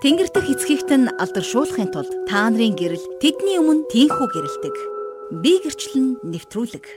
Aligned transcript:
Тэнгэр 0.00 0.32
дэх 0.32 0.48
эцгийгт 0.48 0.88
нь 0.96 1.12
алдаршуулахын 1.20 1.92
тулд 1.92 2.08
та 2.24 2.48
нарын 2.48 2.72
гэрэл 2.72 3.20
тэдний 3.20 3.60
өмнө 3.60 3.84
тийхүү 3.92 4.28
гэрэлдэг. 4.32 4.76
Би 5.44 5.60
гэрчлэн 5.60 6.24
нэвтрүүлэг. 6.24 6.88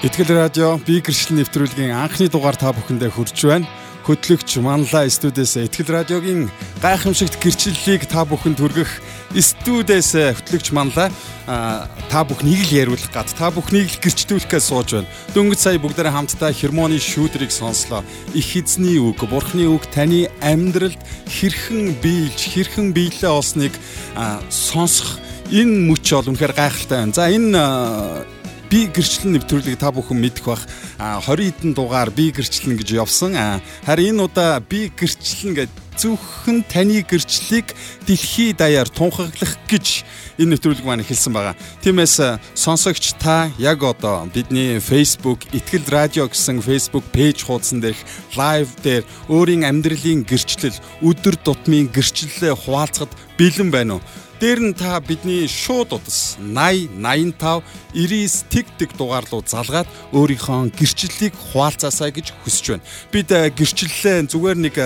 Итгэл 0.00 0.32
радио 0.32 0.80
би 0.80 1.04
гэрчлэн 1.04 1.44
нэвтрүүлгийн 1.44 1.92
анхны 1.92 2.32
дугаар 2.32 2.56
та 2.56 2.72
бүхэндээ 2.72 3.12
хүрч 3.12 3.36
байна 3.44 3.68
хөтлөгч 4.04 4.60
Манлаа 4.60 5.08
студиэс 5.08 5.64
Итгэл 5.64 5.92
радиогийн 5.92 6.52
гайхамшигт 6.84 7.40
гэрчлэлийг 7.40 8.04
та 8.04 8.28
бүхэнд 8.28 8.60
хүргэх 8.60 9.03
студиэс 9.32 10.36
хөтлөгч 10.36 10.70
Манлаа 10.76 11.08
та 11.46 12.24
бүхнийг 12.24 12.64
л 12.68 12.76
яриулах 12.76 13.10
гад 13.12 13.28
та 13.32 13.50
бүхнийг 13.50 13.88
л 13.90 14.00
гэрчлүүлэхээ 14.00 14.62
сууж 14.62 14.88
байна. 14.94 15.10
Дөнгөж 15.34 15.58
сая 15.58 15.78
бүгдээрээ 15.80 16.14
хамтдаа 16.14 16.52
хермоны 16.52 17.00
шүүдрийг 17.00 17.52
сонслоо. 17.52 18.04
Их 18.32 18.56
эзний 18.56 18.96
үг, 19.02 19.20
Бурхны 19.26 19.66
үг 19.68 19.84
таны 19.92 20.30
амьдралд 20.40 21.00
хэрхэн 21.28 21.98
биелж, 22.00 22.40
хэрхэн 22.54 22.94
биелээ 22.94 23.28
олсныг 23.28 23.74
сонсох 24.48 25.18
энэ 25.50 25.90
мөч 25.90 26.14
бол 26.14 26.30
үнэхээр 26.32 26.54
гайхалтай 26.54 26.98
байна. 27.02 27.12
За 27.12 27.28
энэ 27.28 28.24
би 28.70 28.88
гэрчлэн 28.88 29.36
нэвтрүүлгийг 29.36 29.78
та 29.78 29.92
бүхэн 29.92 30.18
мэдэх 30.18 30.44
бах 30.48 30.64
20 30.98 31.28
хэдэн 31.28 31.72
дугаар 31.76 32.10
би 32.10 32.32
гэрчлэн 32.32 32.74
гэж 32.80 32.96
явсан. 32.96 33.60
Харин 33.86 34.16
энэ 34.16 34.24
удаа 34.24 34.58
би 34.58 34.88
гэрчлэн 34.88 35.54
гэж 35.54 35.70
зөвхөн 35.96 36.64
таны 36.66 37.02
гэрчлэлийг 37.06 37.74
дэлхий 38.06 38.52
даяар 38.52 38.88
тунхаглах 38.88 39.54
гэж 39.70 40.04
энэ 40.38 40.58
нэвтрүүлэг 40.58 40.86
маань 40.86 41.04
эхэлсэн 41.06 41.32
байгаа. 41.32 41.54
Тиймээс 41.82 42.40
сонсогч 42.54 43.14
та 43.22 43.50
яг 43.58 43.82
одоо 43.82 44.26
бидний 44.28 44.82
Facebook 44.82 45.46
Итгэл 45.54 45.86
радио 45.86 46.26
гэсэн 46.26 46.58
Facebook 46.58 47.06
пэйж 47.14 47.46
хуудсан 47.46 47.78
дээрх 47.78 48.00
лайв 48.34 48.68
дээр 48.82 49.06
өөрийн 49.30 49.62
амьдралын 49.62 50.26
гэрчлэл, 50.26 50.74
өдөр 51.02 51.38
тутмын 51.38 51.86
гэрчлэлээ 51.94 52.54
хуваалцахад 52.58 53.12
бэлэн 53.38 53.70
байна 53.70 53.98
уу? 53.98 54.02
Дээр 54.44 54.60
нь 54.60 54.76
та 54.76 55.00
бидний 55.00 55.48
шууд 55.48 55.96
удас 55.96 56.36
80 56.36 57.00
85 57.00 57.64
99 57.96 58.44
тэг 58.52 58.66
тэг 58.76 58.92
дугаар 58.92 59.24
руу 59.32 59.40
залгаад 59.40 59.88
өөрийнхөө 60.12 60.68
гэрчлэлийг 60.76 61.32
хуваалцаасаа 61.32 62.12
гэж 62.12 62.36
хүсэж 62.44 62.76
байна. 62.76 62.84
Бид 63.08 63.32
гэрчлэлээ 63.32 64.28
зүгээр 64.28 64.58
нэг 64.60 64.76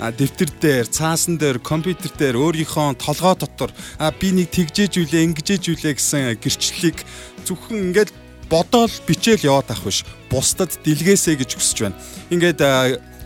дэвтэр 0.00 0.50
дээр, 0.56 0.86
цаасан 0.88 1.36
дээр, 1.36 1.60
компьютер 1.60 2.08
дээр 2.16 2.40
өөрийнхөө 2.40 2.96
толгой 2.96 3.36
дотор 3.36 3.68
би 4.16 4.32
нэг 4.32 4.48
тэгжээж 4.48 5.04
үлээ, 5.04 5.28
ингэжээж 5.28 5.64
үлээ 5.76 5.92
гэсэн 5.92 6.40
гэрчлэлийг 6.40 7.04
зөвхөн 7.44 7.92
ингээд 7.92 8.16
бодоол 8.48 8.96
бичээл 9.04 9.44
яваад 9.44 9.76
ах 9.76 9.84
биш. 9.84 10.08
Бусдад 10.32 10.72
дэлгээсэй 10.88 11.36
гэж 11.36 11.60
хүсэж 11.60 11.78
байна. 11.84 12.00
Ингээд 12.32 12.64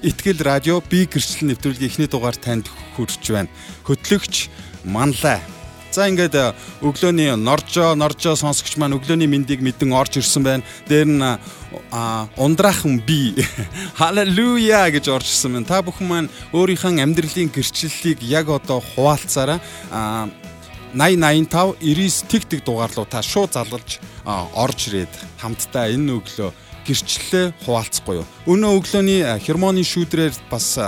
Итгэл 0.03 0.43
радио 0.43 0.83
би 0.83 1.07
гэрчлэл 1.07 1.55
нэвтрүүлгийн 1.55 1.91
эхний 1.95 2.11
дугаар 2.11 2.35
танд 2.35 2.67
хүрч 2.99 3.23
байна. 3.31 3.49
Хөтлөгч 3.87 4.51
Манлай 4.83 5.39
За 5.91 6.09
ингээд 6.11 6.35
э, 6.35 6.53
өглөөний 6.83 7.37
норжоо 7.37 7.95
норжоо 7.97 8.37
сонсогч 8.37 8.77
маань 8.77 8.97
өглөөний 8.99 9.31
мэндийг 9.31 9.65
мэдэн 9.65 9.93
орж 9.97 10.21
ирсэн 10.21 10.43
байна. 10.43 10.67
Дээр 10.89 11.09
нь 11.09 11.25
ундраахан 12.37 13.01
би 13.01 13.35
халелуя 13.99 14.91
гэж 14.93 15.09
орж 15.09 15.27
ирсэн 15.31 15.57
байна. 15.57 15.69
Та 15.69 15.81
бүхэн 15.81 16.07
маань 16.09 16.33
өөрийнхөө 16.53 17.01
амьдралын 17.01 17.49
гэрчлэлийг 17.49 18.21
яг 18.27 18.53
одоо 18.53 18.83
хуваалцаараа 18.83 19.61
8085 20.97 21.77
99 21.81 22.29
тэг 22.31 22.43
тэг 22.49 22.61
дугаарлуу 22.65 23.05
та 23.05 23.23
шууд 23.23 23.53
залгалж 23.53 24.01
орж 24.27 24.81
ирээд 24.89 25.13
хамтдаа 25.41 25.93
энэ 25.93 26.13
өглөө 26.19 26.51
гэрчлэлээ 26.87 27.47
хуваалцахгүй 27.67 28.23
юу. 28.23 28.27
Өнөө 28.47 28.73
өглөөний 28.79 29.21
хермоны 29.43 29.83
шүүдрээр 29.83 30.35
бас 30.51 30.79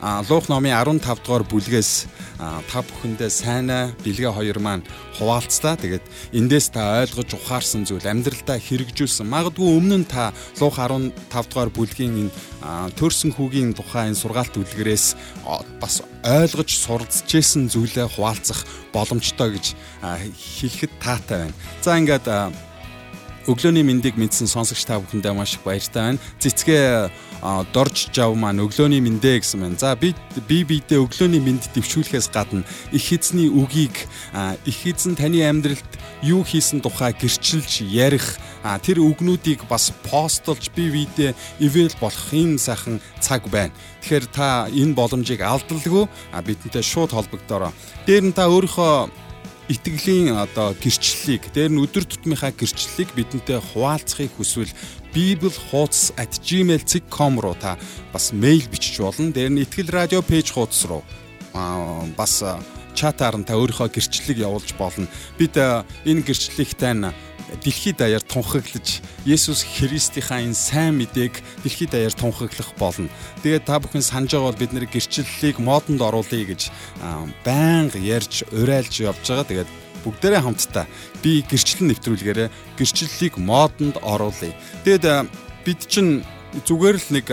Луух 0.00 0.48
номын 0.52 0.76
15 0.76 1.24
дугаар 1.24 1.44
бүлгээс 1.48 2.06
та 2.36 2.84
бүхэндээ 2.84 3.30
сайнаа 3.32 3.96
бэлгээ 4.04 4.28
хоёр 4.28 4.58
маань 4.60 4.84
хуваалцлаа. 5.16 5.80
Тэгээд 5.80 6.04
эндээс 6.36 6.68
та 6.76 7.00
ойлгож 7.00 7.32
ухаарсан 7.32 7.88
зүйл 7.88 8.04
амьдралдаа 8.04 8.60
хэрэгжүүлсэн. 8.60 9.24
Магадгүй 9.24 9.68
өмнө 9.72 10.04
нь 10.04 10.08
та 10.08 10.36
Луух 10.60 10.76
15 10.76 11.16
дугаар 11.32 11.70
бүлгийн 11.72 12.28
энэ 12.28 12.34
төрсэн 13.00 13.32
хүүгийн 13.32 13.72
тухай 13.72 14.12
энэ 14.12 14.20
сургаалт 14.20 14.60
үлгэрээс 14.60 15.16
бас 15.80 16.04
ойлгож 16.20 16.70
суралцжсэн 16.76 17.72
зүйлээ 17.72 18.12
хуваалцах 18.12 18.68
боломжтой 18.92 19.56
гэж 19.56 19.66
хэлэхэд 20.02 20.92
таатай 21.00 21.48
байна. 21.48 21.56
За 21.80 21.96
ингээд 21.96 22.28
өглөөний 23.46 23.86
мэндийг 23.86 24.18
мэдсэн 24.18 24.50
сонсогч 24.50 24.84
та 24.86 24.98
бүхэндээ 24.98 25.32
маш 25.32 25.56
их 25.56 25.62
баяртай 25.62 26.16
байна. 26.16 26.22
Цэцгээ 26.42 27.10
дорж 27.72 28.10
жав 28.10 28.34
маань 28.34 28.62
өглөөний 28.64 29.00
мэндэ 29.00 29.38
гэсэн 29.40 29.60
байна. 29.62 29.78
За 29.78 29.94
би 29.94 30.14
би 30.48 30.64
бидээ 30.66 30.98
өглөөний 30.98 31.38
мэнд 31.38 31.70
дэвшүүлэхээс 31.74 32.28
гадна 32.34 32.66
их 32.90 33.06
эзний 33.12 33.46
үгийг 33.46 33.94
их 34.66 34.78
эзэн 34.82 35.14
таны 35.14 35.46
амьдралд 35.46 35.90
юу 36.26 36.42
хийсэн 36.42 36.82
тухай 36.82 37.14
гэрчилж 37.14 37.86
ярих 37.86 38.38
тэр 38.82 38.98
үгнүүдийг 39.04 39.68
бас 39.70 39.94
постлж 40.02 40.72
би 40.74 40.90
видео 40.90 41.36
ивэл 41.60 41.94
болох 42.00 42.32
юм 42.32 42.58
сайхан 42.58 42.98
цаг 43.20 43.46
байна. 43.46 43.70
Тэгэхээр 44.02 44.26
та 44.32 44.66
энэ 44.72 44.96
боломжийг 44.98 45.44
алдалгүй 45.44 46.08
бидэнтэй 46.34 46.82
шууд 46.82 47.14
холбогдороо. 47.14 47.70
Дээр 48.06 48.32
нь 48.32 48.34
та 48.34 48.50
өөрийнхөө 48.50 49.25
итгэлийн 49.66 50.38
одоо 50.38 50.78
гэрчлэлийг 50.78 51.50
дээр 51.50 51.74
нь 51.74 51.82
өдөр 51.82 52.06
тутмынхаа 52.06 52.54
гэрчлэлийг 52.54 53.10
бидэнтэй 53.18 53.58
хуваалцахыг 53.58 54.30
хүсвэл 54.38 54.70
bibelhoots@gmail.com 55.10 57.34
руу 57.42 57.58
та 57.58 57.74
бас 58.14 58.30
мэйл 58.30 58.70
бичиж 58.70 59.02
болно. 59.02 59.34
Дээр 59.34 59.50
нь 59.50 59.66
итгэл 59.66 59.90
радио 59.90 60.22
пэйж 60.22 60.54
хуудас 60.54 60.86
руу 60.86 61.02
бас 62.14 62.46
чатаар 62.94 63.34
нь 63.36 63.44
та 63.44 63.58
өөрийнхөө 63.58 63.90
гэрчлэлийг 63.90 64.46
явуулж 64.46 64.70
болно. 64.78 65.10
Бид 65.34 65.58
энэ 65.58 66.22
гэрчлэлийг 66.22 66.78
тань 66.78 67.10
дэлхийд 67.62 68.02
даяар 68.02 68.22
тунхаглаж 68.22 69.02
Есүс 69.22 69.62
Христийнхаа 69.62 70.42
энэ 70.42 70.54
сайн 70.54 70.98
мэдээг 70.98 71.38
дэлхийд 71.62 71.90
даяар 71.94 72.14
тунхаглах 72.14 72.74
болно. 72.78 73.08
Тэгээд 73.42 73.66
та 73.66 73.78
бүхэн 73.78 74.02
санаж 74.02 74.34
байгаа 74.34 74.50
бол 74.50 74.60
бид 74.60 74.72
нэр 74.74 74.86
гэрчлэлийг 74.90 75.62
модонд 75.62 76.02
оруулъя 76.02 76.44
гэж 76.44 76.70
байнга 77.46 77.98
ярьж 78.02 78.42
урайлж 78.50 78.94
явж 78.98 79.22
байгаа. 79.22 79.46
Тэгээд 79.46 79.70
бүгдээрээ 80.02 80.42
хамтдаа 80.42 80.86
би 81.22 81.46
гэрчлэл 81.46 81.86
нэвтрүүлгээрээ 81.90 82.48
гэрчлэлийг 82.78 83.34
модонд 83.38 84.02
оруулъя. 84.02 84.54
Тэгээд 84.82 85.30
бид 85.62 85.80
чинь 85.86 86.26
зүгээр 86.66 86.96
л 86.98 87.08
нэг 87.14 87.26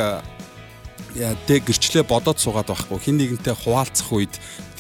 тэг 1.46 1.69
гэрчлээ 1.69 2.06
бодоод 2.06 2.41
суугаад 2.41 2.73
байхгүй 2.73 2.97
хин 2.97 3.18
нэгнтэй 3.22 3.53
хуваалцах 3.53 4.09
үед 4.09 4.34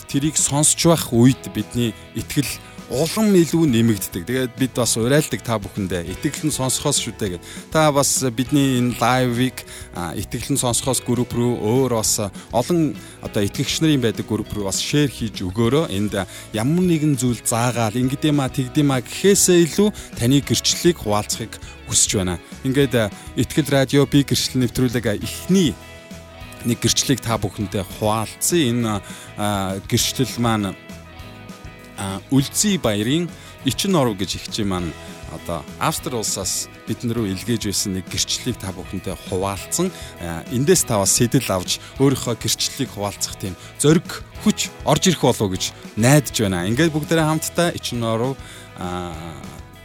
тэрийг 0.09 0.37
сонсч 0.37 0.81
байх 0.89 1.13
үед 1.13 1.41
бидний 1.53 1.93
итгэл 2.17 2.49
улам 2.93 3.33
илүү 3.33 3.65
нэмэгддэг. 3.73 4.23
Тэгээд 4.29 4.53
бид 4.53 4.73
бас 4.77 4.93
урайлдаг 5.01 5.41
та 5.41 5.57
бүхэндээ 5.57 6.13
итгэлэн 6.13 6.53
сонсохоос 6.53 7.01
шүү 7.01 7.17
дээ 7.17 7.29
гэд. 7.35 7.43
Та 7.73 7.89
бас 7.89 8.21
бидний 8.29 8.77
энэ 8.77 8.93
лайвыг 9.01 9.65
итгэлэн 9.97 10.61
сонсохоос 10.61 11.01
групп 11.01 11.33
рүү 11.33 11.57
өөр 11.57 11.97
бас 11.97 12.21
олон 12.53 12.93
одоо 13.25 13.41
итгэгч 13.41 13.81
нарын 13.81 14.05
байдаг 14.05 14.29
групп 14.29 14.53
рүү 14.53 14.69
бас 14.69 14.77
шеэр 14.77 15.09
хийж 15.09 15.41
өгөөрөө 15.41 15.89
энд 15.89 16.13
ямар 16.53 16.85
нэгэн 16.85 17.17
зүйл 17.17 17.41
заагаал 17.41 17.97
ингэдэм 17.97 18.37
а 18.37 18.53
тэгдэм 18.53 18.89
а 18.93 19.01
гэхээсээ 19.01 19.57
илүү 19.73 19.89
таны 20.13 20.45
гэрчлэлийг 20.45 21.01
хуваалцахыг 21.01 21.57
хүсэж 21.89 22.21
байна. 22.21 22.37
Ингээд 22.61 23.09
итгэл 23.41 23.73
радио 23.73 24.05
би 24.05 24.21
гэрчлэл 24.21 24.69
нэвтрүүлэг 24.69 25.17
эхний 25.17 25.73
нэг 26.69 26.77
гэрчлэлийг 26.77 27.25
та 27.25 27.41
бүхэндээ 27.41 27.83
хуваалцсан. 27.97 28.61
Энэ 28.69 29.01
гэрчлэл 29.89 30.37
маань 30.37 30.77
Үлзий 32.31 32.77
баярын 32.77 33.29
Ичин 33.65 33.95
оров 33.95 34.17
гэж 34.19 34.35
ихчи 34.41 34.63
маань 34.67 34.91
одоо 35.33 35.63
Австри 35.79 36.15
улсаас 36.15 36.67
биднэрүү 36.87 37.31
илгээж 37.31 37.69
байсан 37.69 37.95
нэг 37.97 38.05
гэрчлэлийг 38.11 38.57
та 38.59 38.75
бүхэнтэй 38.75 39.15
хуваалцсан. 39.29 39.89
Эндээс 40.51 40.83
та 40.83 40.99
бас 40.99 41.15
сэтэл 41.15 41.47
авч 41.47 41.79
өөрийнхөө 41.97 42.37
гэрчлэлийг 42.37 42.91
хуваалцах 42.91 43.39
тийм 43.39 43.55
зориг 43.79 44.05
хүч 44.43 44.69
орж 44.85 45.03
ирэх 45.09 45.23
болов 45.23 45.49
гэж 45.55 45.73
найдаж 45.95 46.35
байна. 46.37 46.67
Ингээд 46.67 46.93
бүгдээрээ 46.93 47.29
хамтдаа 47.29 47.71
Ичин 47.71 48.03
оров 48.03 48.35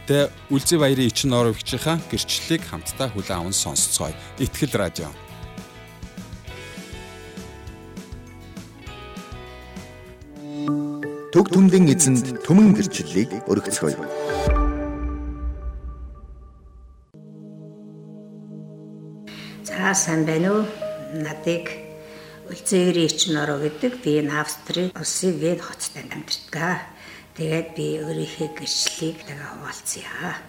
тэ 0.05 0.29
Үлзий 0.51 0.77
баярын 0.77 1.07
Ичин 1.07 1.33
оров 1.33 1.57
ихчийнхаа 1.57 2.03
гэрчлэлийг 2.11 2.67
хамтдаа 2.67 3.09
хүлээн 3.09 3.39
аван 3.39 3.55
сонсцгоё. 3.55 4.13
Итгэл 4.37 4.75
радио 4.75 5.09
Төг 11.39 11.55
түмдэн 11.55 11.87
эзэнд 11.95 12.43
түмэн 12.43 12.75
гэрчлэлийг 12.75 13.47
өргөцгөөе. 13.47 13.95
За 19.63 19.95
сайн 19.95 20.27
байна 20.27 20.51
уу? 20.51 20.67
Надыг 21.15 21.71
Үлцээрийн 22.51 23.15
чин 23.15 23.39
ороо 23.39 23.63
гэдэг 23.63 24.03
би 24.03 24.19
энэ 24.19 24.35
Австри 24.35 24.91
улсын 24.99 25.39
Вен 25.39 25.63
хотод 25.63 25.95
амьдардаг. 25.95 26.91
Тэгээд 27.39 27.67
би 27.71 28.03
өөрийнхөө 28.03 28.59
гэрчлэлийг 28.59 29.23
тэгээ 29.23 29.47
хуваалцъя. 29.47 30.43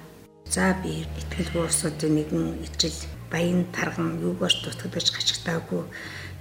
За 0.51 0.75
би 0.83 1.07
ихтгэлгүй 1.07 1.71
усуудын 1.71 2.19
нэгэн 2.19 2.67
ижил 2.67 2.99
баян 3.31 3.63
тарган 3.71 4.19
юугаар 4.19 4.59
дутагдаж 4.59 5.15
гачигтаагүй 5.15 5.87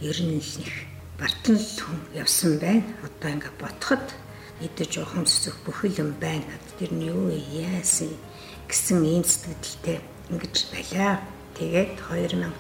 ер 0.10 0.18
нь 0.25 0.42
л 0.42 0.54
нэг 0.66 0.74
бартан 1.22 1.62
л 1.62 1.69
хүн 1.86 2.01
явсан 2.18 2.57
байна. 2.57 2.81
Одоо 3.06 3.30
ингээ 3.30 3.54
ботход 3.62 4.01
идэж 4.66 4.92
ухамсах 5.04 5.56
бүхэл 5.66 6.00
юм 6.04 6.12
байна. 6.20 6.54
Тэр 6.78 6.92
нь 6.94 7.08
юу 7.08 7.32
яасан 7.32 8.12
гэсэн 8.68 9.00
ийм 9.04 9.24
сэтгэлдээ 9.24 10.00
ингэж 10.30 10.56
байлаа. 10.74 11.24
Тэгээд 11.58 12.00
2009 12.08 12.52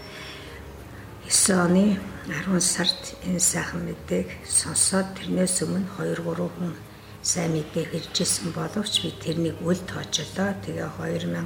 оны 1.53 1.99
10 2.25 2.61
сард 2.61 3.01
энэ 3.27 3.39
сайхан 3.39 3.85
мэдээг 3.85 4.27
сонсоод 4.45 5.13
тэрнээс 5.17 5.61
өмнө 5.65 5.85
2 5.97 6.25
3 6.25 6.49
хүн 6.55 6.73
сайн 7.21 7.51
мэдээ 7.53 7.85
хэржсэн 7.91 8.55
боловч 8.55 9.03
би 9.03 9.11
тэрнийг 9.19 9.57
үл 9.61 9.77
тоожлоо. 9.83 10.55
Тэгээ 10.63 10.87
2009 10.97 11.45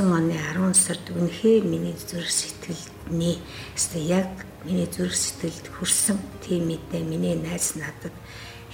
оны 0.00 0.36
10 0.38 0.74
сард 0.74 1.06
үнэхээр 1.10 1.64
миний 1.66 1.96
зүрх 1.98 2.30
сэтгэлдний 2.30 3.42
өстө 3.74 3.98
яг 3.98 4.30
миний 4.64 4.86
зүрх 4.86 5.14
сэтгэлд 5.14 5.66
хүрсэн 5.74 6.18
тийм 6.40 6.70
мэдээ 6.70 7.02
миний 7.02 7.34
найз 7.34 7.74
надад 7.74 8.14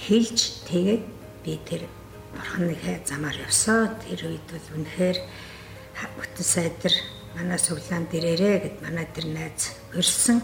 хэлж 0.03 0.67
тэгээд 0.67 1.03
би 1.43 1.59
тэр 1.63 1.87
бурханы 2.35 2.75
замаар 3.07 3.37
явсаа. 3.39 3.95
Тэр 4.03 4.35
үед 4.35 4.45
бол 4.51 4.67
үнэхээр 4.75 5.17
бүтэн 6.19 6.43
сайдар 6.43 6.93
манай 7.39 7.59
суглаан 7.59 8.11
дээрээ 8.11 8.55
гэд 8.67 8.77
манай 8.83 9.07
тэр 9.15 9.31
найз 9.31 9.71
өрсөн. 9.95 10.43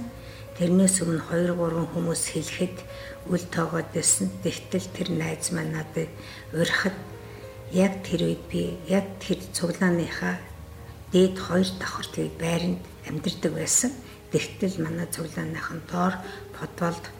Тэрнээс 0.56 1.03
өмнө 1.03 1.23
2 1.27 1.56
3 1.59 1.91
хүмүүс 1.91 2.23
хэлэхэд 2.35 2.77
үл 3.27 3.45
тоогоод 3.51 3.89
байсан. 3.91 4.31
Тэгтэл 4.44 4.88
тэр 4.95 5.09
найз 5.11 5.51
маань 5.51 5.75
надад 5.75 6.12
урихад 6.55 6.95
яг 7.75 8.00
тэр 8.07 8.31
үед 8.31 8.44
би 8.47 8.79
яг 8.88 9.19
тэр 9.19 9.44
цуглааныхаа 9.51 10.39
дээд 11.12 11.35
хоёр 11.35 11.69
давхар 11.79 12.07
тэр 12.15 12.31
байранд 12.39 12.79
амьдардаг 13.07 13.53
байсан. 13.59 13.91
Тэгтэл 14.31 14.79
манай 14.83 15.07
цуглааныхан 15.12 15.83
доор 15.91 16.15
подвалд 16.55 17.19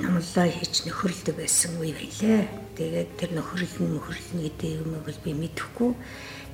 намлаа 0.00 0.48
хийж 0.48 0.88
нөхөрлөдөг 0.88 1.36
байсан 1.36 1.76
үе 1.76 1.92
байлаа. 1.92 2.48
Тэгээд 2.78 3.10
тэр 3.20 3.30
нөхөрлөн 3.36 3.90
нөхөрлөн 3.92 4.40
гэдэг 4.40 4.70
юм 4.80 4.96
бол 5.04 5.18
би 5.20 5.32
мэдэхгүй. 5.36 5.92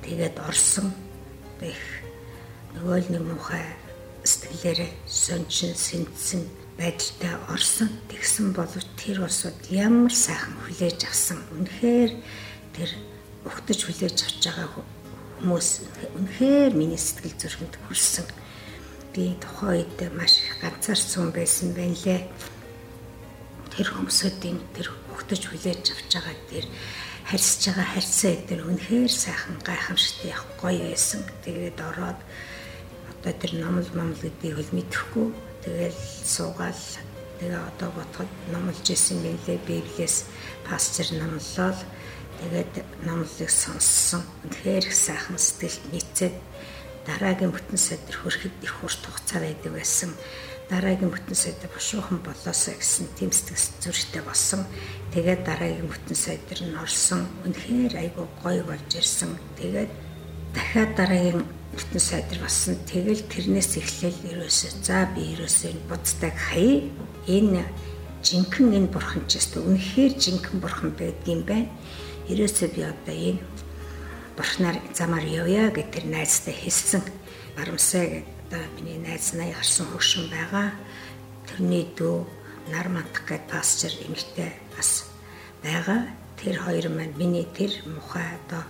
Тэгээд 0.03 0.35
орсон. 0.43 0.91
Тэг 1.59 1.75
нөгөө 2.75 2.97
л 2.99 3.09
нэг 3.15 3.23
муухай 3.23 3.63
сэтгэлээрээ 4.27 4.91
сончин 5.07 5.71
сэнтсэн 5.71 6.43
байдалтай 6.75 7.35
орсон. 7.47 7.89
Тэгсэн 8.11 8.51
боловч 8.51 8.87
тэр 8.99 9.23
усуд 9.23 9.55
ямар 9.71 10.11
сайхан 10.11 10.59
хүлээж 10.67 11.07
авсан. 11.07 11.39
Үнэхээр 11.55 12.11
тэр 12.75 12.89
өгтөж 13.47 13.79
хүлээж 13.87 14.17
авч 14.19 14.43
байгаа 14.51 14.83
хүмүүс 15.39 15.69
үнэхээр 16.19 16.71
миний 16.75 16.99
сэтгэл 16.99 17.39
зүрхэнд 17.39 17.75
хүрсэн. 17.87 18.27
Би 19.15 19.35
тухайн 19.39 19.87
үед 19.87 19.99
маш 20.11 20.43
их 20.43 20.59
ганцаарсан 20.59 21.31
байсан 21.31 21.71
байна 21.71 21.95
лээ. 21.95 22.27
Тэр 23.79 23.87
хүмүүсийн 23.95 24.59
тэр 24.75 24.91
өгтөж 25.15 25.41
хүлээж 25.47 25.83
авч 25.95 26.11
байгаа 26.19 26.35
тэр 26.51 26.65
харьцаж 27.31 27.63
байгаа 27.71 27.87
харьцаа 27.95 28.31
эдгээр 28.35 28.61
үнэхээр 28.67 29.13
сайхан 29.15 29.55
гайхамшигтай 29.63 30.35
гоё 30.59 30.83
байсан. 30.91 31.23
Тэгээд 31.47 31.79
ороод 31.79 32.19
одоо 33.07 33.33
тэр 33.39 33.51
номл 33.63 33.87
момл 33.95 34.19
гэдгийг 34.19 34.59
хөл 34.59 34.75
мэдэхгүй 34.75 35.27
Тэгэл 35.63 35.99
суугаал 36.23 36.83
тэгээ 37.39 37.59
одоо 37.59 37.91
бодоход 37.91 38.31
номлож 38.47 38.87
исэн 38.87 39.19
гэлээ 39.19 39.59
библиэс 39.67 40.23
пастор 40.63 41.07
номлол 41.19 41.75
тэгээд 42.39 42.73
номлыг 43.03 43.51
сонссон. 43.51 44.23
Тэгэхээр 44.47 44.87
их 44.87 44.95
сайхан 44.95 45.35
сэтгэлд 45.35 45.83
нийцээд 45.91 46.35
дараагийн 47.07 47.51
бүтэн 47.53 47.79
сайдар 47.79 48.15
хөрөхөд 48.17 48.55
их 48.63 48.73
хурц 48.79 48.99
хугацаа 49.03 49.39
байдаг 49.43 49.71
байсан. 49.73 50.11
Дараагийн 50.69 51.09
бүтэн 51.09 51.37
сайдар 51.37 51.69
бушуухан 51.73 52.19
болоосоо 52.21 52.75
гэсэн 52.77 53.07
тийм 53.17 53.31
сэтгэл 53.33 53.67
зүрхтэй 53.81 54.21
болсон. 54.21 54.61
Тэгээд 55.13 55.41
дараагийн 55.47 55.89
бүтэн 55.89 56.17
сайдар 56.17 56.59
нь 56.61 56.77
орсон. 56.77 57.25
Үнэхээр 57.45 57.93
айгүй 57.97 58.27
гоё 58.43 58.63
болж 58.67 58.89
ирсэн. 58.93 59.33
Тэгээд 59.57 59.91
дахиад 60.53 60.91
дараагийн 60.93 61.41
бүтэн 61.73 62.01
сайдар 62.01 62.39
болсон. 62.43 62.77
Тэгэл 62.85 63.23
тэрнээс 63.25 63.71
эхлээл 63.81 64.19
ерөөсөө 64.33 64.71
за 64.85 65.09
би 65.15 65.33
ерөөсөө 65.33 65.69
энэ 65.73 65.87
буддаг 65.89 66.35
хаяа. 66.37 66.85
Энэ 67.25 67.63
жинхэнэ 68.21 68.77
энэ 68.77 68.93
бурхан 68.93 69.23
ч 69.25 69.41
гэсэн 69.41 69.65
үнэхээр 69.65 70.13
жинхэнэ 70.21 70.61
бурхан 70.61 70.91
байдгийм 70.93 71.41
байна. 71.49 71.71
Ерөөсөө 72.29 72.67
би 72.75 72.81
одоо 72.85 73.15
энэ 73.15 73.41
бурхнаар 74.39 74.79
замаар 74.95 75.27
явъя 75.27 75.67
гэж 75.67 75.87
тэр 75.91 76.05
найзтай 76.07 76.55
хэлсэн. 76.55 77.03
Барамсаа 77.59 78.23
одоо 78.47 78.63
миний 78.79 78.95
найз 78.95 79.35
наяа 79.35 79.59
харсан 79.59 79.91
хөгшин 79.91 80.31
байгаа. 80.31 80.71
Тэрний 81.43 81.83
дүү 81.99 82.23
нар 82.71 82.87
мантах 82.87 83.27
гэд 83.27 83.51
пастор 83.51 83.91
эмэгтэй 83.99 84.55
бас 84.79 85.11
байгаа. 85.59 86.07
Тэр 86.39 86.55
хоёр 86.55 86.87
маань 86.87 87.19
миний 87.19 87.43
тэр 87.51 87.83
мухай 87.83 88.23
одоо 88.39 88.63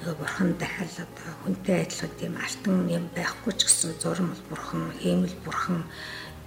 нөгөө 0.00 0.16
бурхан 0.24 0.56
дахиад 0.56 0.96
одоо 0.96 1.30
хүнтэй 1.44 1.84
адилхан 1.84 2.12
тийм 2.16 2.34
алтан 2.40 2.88
юм 2.88 3.04
байхгүй 3.12 3.52
ч 3.60 3.68
гэсэн 3.68 4.00
зурм 4.00 4.32
бол 4.32 4.44
бурхан, 4.56 4.88
хиймэл 5.04 5.36
бурхан 5.44 5.84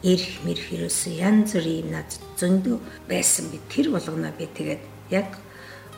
эрх 0.02 0.42
мэрх 0.42 0.66
ерөөсөө 0.74 1.14
янз 1.14 1.54
бүрийн 1.54 1.94
над 1.94 2.10
зөндөө 2.42 2.78
байсан 3.06 3.54
би 3.54 3.62
тэр 3.70 3.94
болгоно 3.94 4.34
би 4.34 4.50
тэгээд 4.50 4.82
яг 5.14 5.38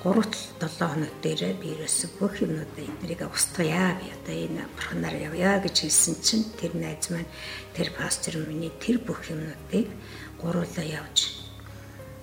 3-7 0.03 0.63
хоног 0.79 1.11
дээрээ 1.19 1.53
би 1.59 1.67
ерөөсөө 1.75 2.09
бүх 2.19 2.39
юмнуудаа 2.39 2.87
эднэрийг 2.87 3.21
устгая 3.27 3.99
би 3.99 4.07
одоо 4.15 4.35
энэ 4.47 4.63
бурханаар 4.71 5.15
явъя 5.27 5.59
гэж 5.59 5.75
хэлсэн 5.83 6.15
чинь 6.23 6.47
тэр 6.55 6.71
найз 6.79 7.11
маань 7.11 7.27
тэр 7.75 7.91
пастор 7.99 8.39
миний 8.47 8.71
тэр 8.79 9.03
бүх 9.03 9.27
юмнуудыг 9.27 9.91
гуруулаа 10.39 10.87
явж 10.87 11.39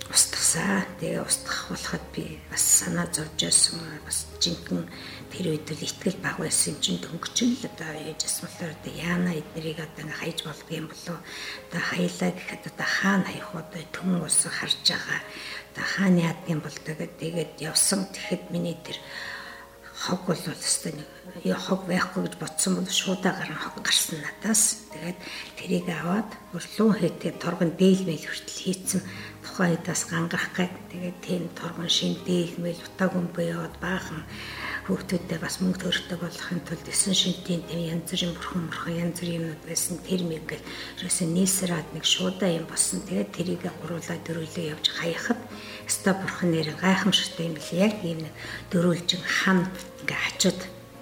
устгасаа. 0.09 0.87
Тэгээ 0.99 1.21
устгах 1.21 1.67
болоход 1.69 2.05
би 2.15 2.39
бас 2.49 2.63
санаа 2.63 3.07
зовж 3.11 3.35
байсан. 3.43 3.79
Бас 4.07 4.25
жинхэнэ 4.39 4.87
тэр 5.31 5.45
үед 5.51 5.67
л 5.67 5.83
ихтгэл 5.83 6.17
баг 6.23 6.39
байсан 6.39 6.79
чинь 6.79 7.03
дөнгөчл 7.03 7.67
одоо 7.67 7.91
яжс 8.07 8.39
болохоор 8.39 8.71
одоо 8.71 8.93
яана 8.95 9.35
эднэрийг 9.35 9.83
одоо 9.83 10.07
ингээ 10.07 10.21
хайж 10.23 10.37
болдго 10.47 10.71
юм 10.71 10.87
болоо. 10.87 11.19
Одоо 11.67 11.81
хаялаа 11.83 12.31
гэхэд 12.31 12.63
одоо 12.71 12.87
хаана 12.87 13.27
хаях 13.27 13.51
одоо 13.51 13.83
төмөн 13.91 14.23
ус 14.23 14.39
харж 14.47 14.79
байгаа. 14.87 15.19
Одоо 15.77 15.85
хаана 15.93 16.33
яадаг 16.33 16.49
юм 16.49 16.61
бол 16.65 16.73
тэгээд 16.73 17.61
явсан. 17.61 18.09
Тэгэхэд 18.09 18.49
миний 18.49 18.81
тэр 18.81 18.97
хог 19.93 20.25
бол 20.25 20.41
өстой 20.49 20.97
нэг 20.97 21.53
хог 21.53 21.85
байхгүй 21.85 22.25
гэж 22.25 22.35
бодсон 22.41 22.81
бол 22.81 22.89
шуудаа 22.89 23.37
гарan 23.37 23.61
хог 23.61 23.85
гарсан 23.85 24.17
надаас. 24.25 24.89
Тэгээд 24.89 25.19
тэрийг 25.53 25.85
аваад 25.93 26.29
өрлөө 26.57 26.89
хэтээ 26.97 27.33
торгон 27.37 27.77
дээлмэл 27.77 28.25
хүртэл 28.25 28.57
хийцэн 28.65 29.01
тухайн 29.45 29.77
үедээс 29.77 30.03
гангарах 30.09 30.49
гээд 30.57 30.75
тэгээд 30.89 31.17
тийм 31.21 31.43
торгон 31.53 31.89
шин 31.93 32.17
дээлмэл 32.25 32.81
утаг 32.81 33.13
өмбөө 33.13 33.45
яваад 33.45 33.75
баахан 33.77 34.25
хүүхдүүдэд 34.87 35.43
бас 35.43 35.59
мөнгө 35.59 35.83
төрөлтэй 35.83 36.15
болохын 36.15 36.63
тулд 36.63 36.87
9 36.87 37.11
шинтийн 37.11 37.61
тийм 37.67 37.91
янз 37.91 38.07
бүрийн 38.07 38.31
бурхан 38.39 38.71
бурхан 38.71 38.95
янз 38.95 39.19
бүрийн 39.19 39.43
юмнууд 39.43 39.63
байсан 39.67 39.99
тэр 39.99 40.23
мэг 40.23 40.47
ерөөсөө 41.03 41.27
нийсраад 41.27 41.87
нэг 41.91 42.07
шуудаа 42.07 42.55
юм 42.55 42.63
болсон. 42.71 43.03
Тэгээд 43.03 43.35
тэрийг 43.35 43.67
гуруулаа 43.83 44.15
дөрүүлээ 44.23 44.71
явж 44.71 44.87
хаяхад 44.95 45.41
өста 45.83 46.15
бурхан 46.15 46.55
нэр 46.55 46.71
гайхамшигтай 46.79 47.51
юм 47.51 47.59
бэл 47.59 47.71
яг 47.83 47.99
ийм 47.99 48.23
нэг 48.23 48.33
дөрүүлжин 48.71 49.23
хан 49.27 49.67
ингээ 50.07 50.19
хачууд 50.23 50.61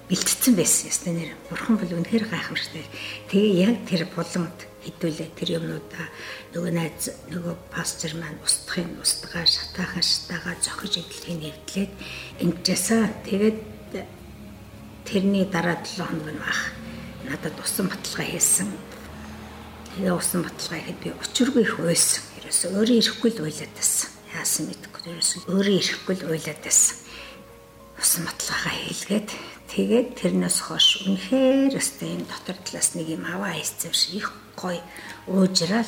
бэлтцсэн 0.09 0.53
байсан 0.57 0.89
ёстой 0.89 1.13
нэр. 1.13 1.31
Бурхан 1.53 1.77
бол 1.77 1.93
үнэхээр 1.93 2.25
гайхамшигтай. 2.25 2.89
Тэгээ 3.29 3.53
яг 3.69 3.77
тэр 3.85 4.09
буланд 4.09 4.65
хэдүүлээ 4.81 5.29
тэр 5.37 5.61
юмнуудаа 5.61 6.09
нөгөө 6.57 6.73
найз 6.73 7.13
нөгөө 7.29 7.53
пастор 7.73 8.17
маань 8.17 8.41
устгахын 8.41 8.97
устгаа 9.01 9.45
шатаахан 9.45 10.05
шатаагаа 10.05 10.55
зохиж 10.61 11.01
эдлэхийг 11.01 11.37
нэвтлээд 11.41 11.91
ингэжсаа 12.45 13.09
тэгээд 13.25 13.74
тэрний 15.05 15.45
дараа 15.45 15.77
7 15.85 16.01
хоног 16.01 16.29
нь 16.33 16.41
бах 16.41 16.73
надад 17.29 17.55
усан 17.61 17.87
баталгаа 17.87 18.25
хийсэн. 18.25 18.69
Тэгээ 19.95 20.13
усан 20.13 20.41
баталгаа 20.43 20.79
ихэд 20.81 20.99
би 20.99 21.09
учиргүй 21.13 21.63
их 21.63 21.79
уйсан. 21.79 22.21
Ерөөсөө 22.41 22.69
өөрөө 22.73 22.97
ирэхгүй 22.99 23.31
л 23.37 23.43
уйлаад 23.45 23.73
байсан. 23.77 24.09
Яасан 24.33 24.63
мэдэхгүй 24.67 25.01
ерөөсөө 25.13 25.39
өөрөө 25.49 25.75
ирэхгүй 25.79 26.15
л 26.19 26.27
уйлаад 26.29 26.61
байсан. 26.65 26.95
Усан 28.01 28.21
баталгаагаа 28.27 28.75
хийлгээд 28.75 29.29
тэгээд 29.71 30.07
тэрнээс 30.19 30.57
хойш 30.67 30.87
үнэхээр 31.07 31.73
өстэй 31.79 32.09
энэ 32.19 32.27
дотор 32.27 32.57
талаас 32.65 32.89
нэг 32.97 33.07
юм 33.15 33.23
аваа 33.25 33.55
хийсэн 33.55 33.93
шиг 33.95 34.13
их 34.19 34.27
гоё 34.59 34.81
уужрал 35.31 35.87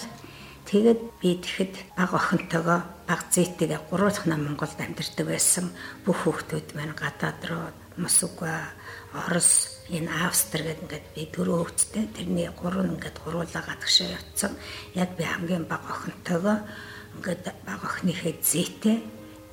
тэгээд 0.69 1.01
би 1.19 1.29
тэгэхэд 1.43 1.73
баг 1.99 2.11
охинтойгоо 2.15 2.79
баг 3.07 3.21
зээтэйгээ 3.31 3.91
гурвуулхна 3.91 4.35
Монголд 4.39 4.79
амьдардаг 4.79 5.25
байсан 5.27 5.71
бүх 6.07 6.23
хүүхдүүд 6.23 6.75
маань 6.75 6.95
гадаад 6.95 7.39
руу 7.43 7.67
Мосуга 7.97 8.71
Орос 9.17 9.81
энэ 9.89 10.11
Австри 10.27 10.63
гэдэг 10.67 10.83
ингээд 10.83 11.05
би 11.15 11.23
дөрөв 11.33 11.57
хүүхэдтэй 11.63 12.05
тэрний 12.15 12.49
гурав 12.53 12.83
нь 12.85 12.93
ингээд 12.95 13.17
гуруулаа 13.23 13.63
гадагшаа 13.65 14.19
явцсан 14.19 14.53
яг 14.93 15.09
би 15.17 15.23
хамгийн 15.23 15.65
баг 15.65 15.83
охинтойгоо 15.87 16.57
ингээд 17.17 17.43
баг 17.65 17.81
охиныхээ 17.87 18.35
зээтэй 18.43 18.97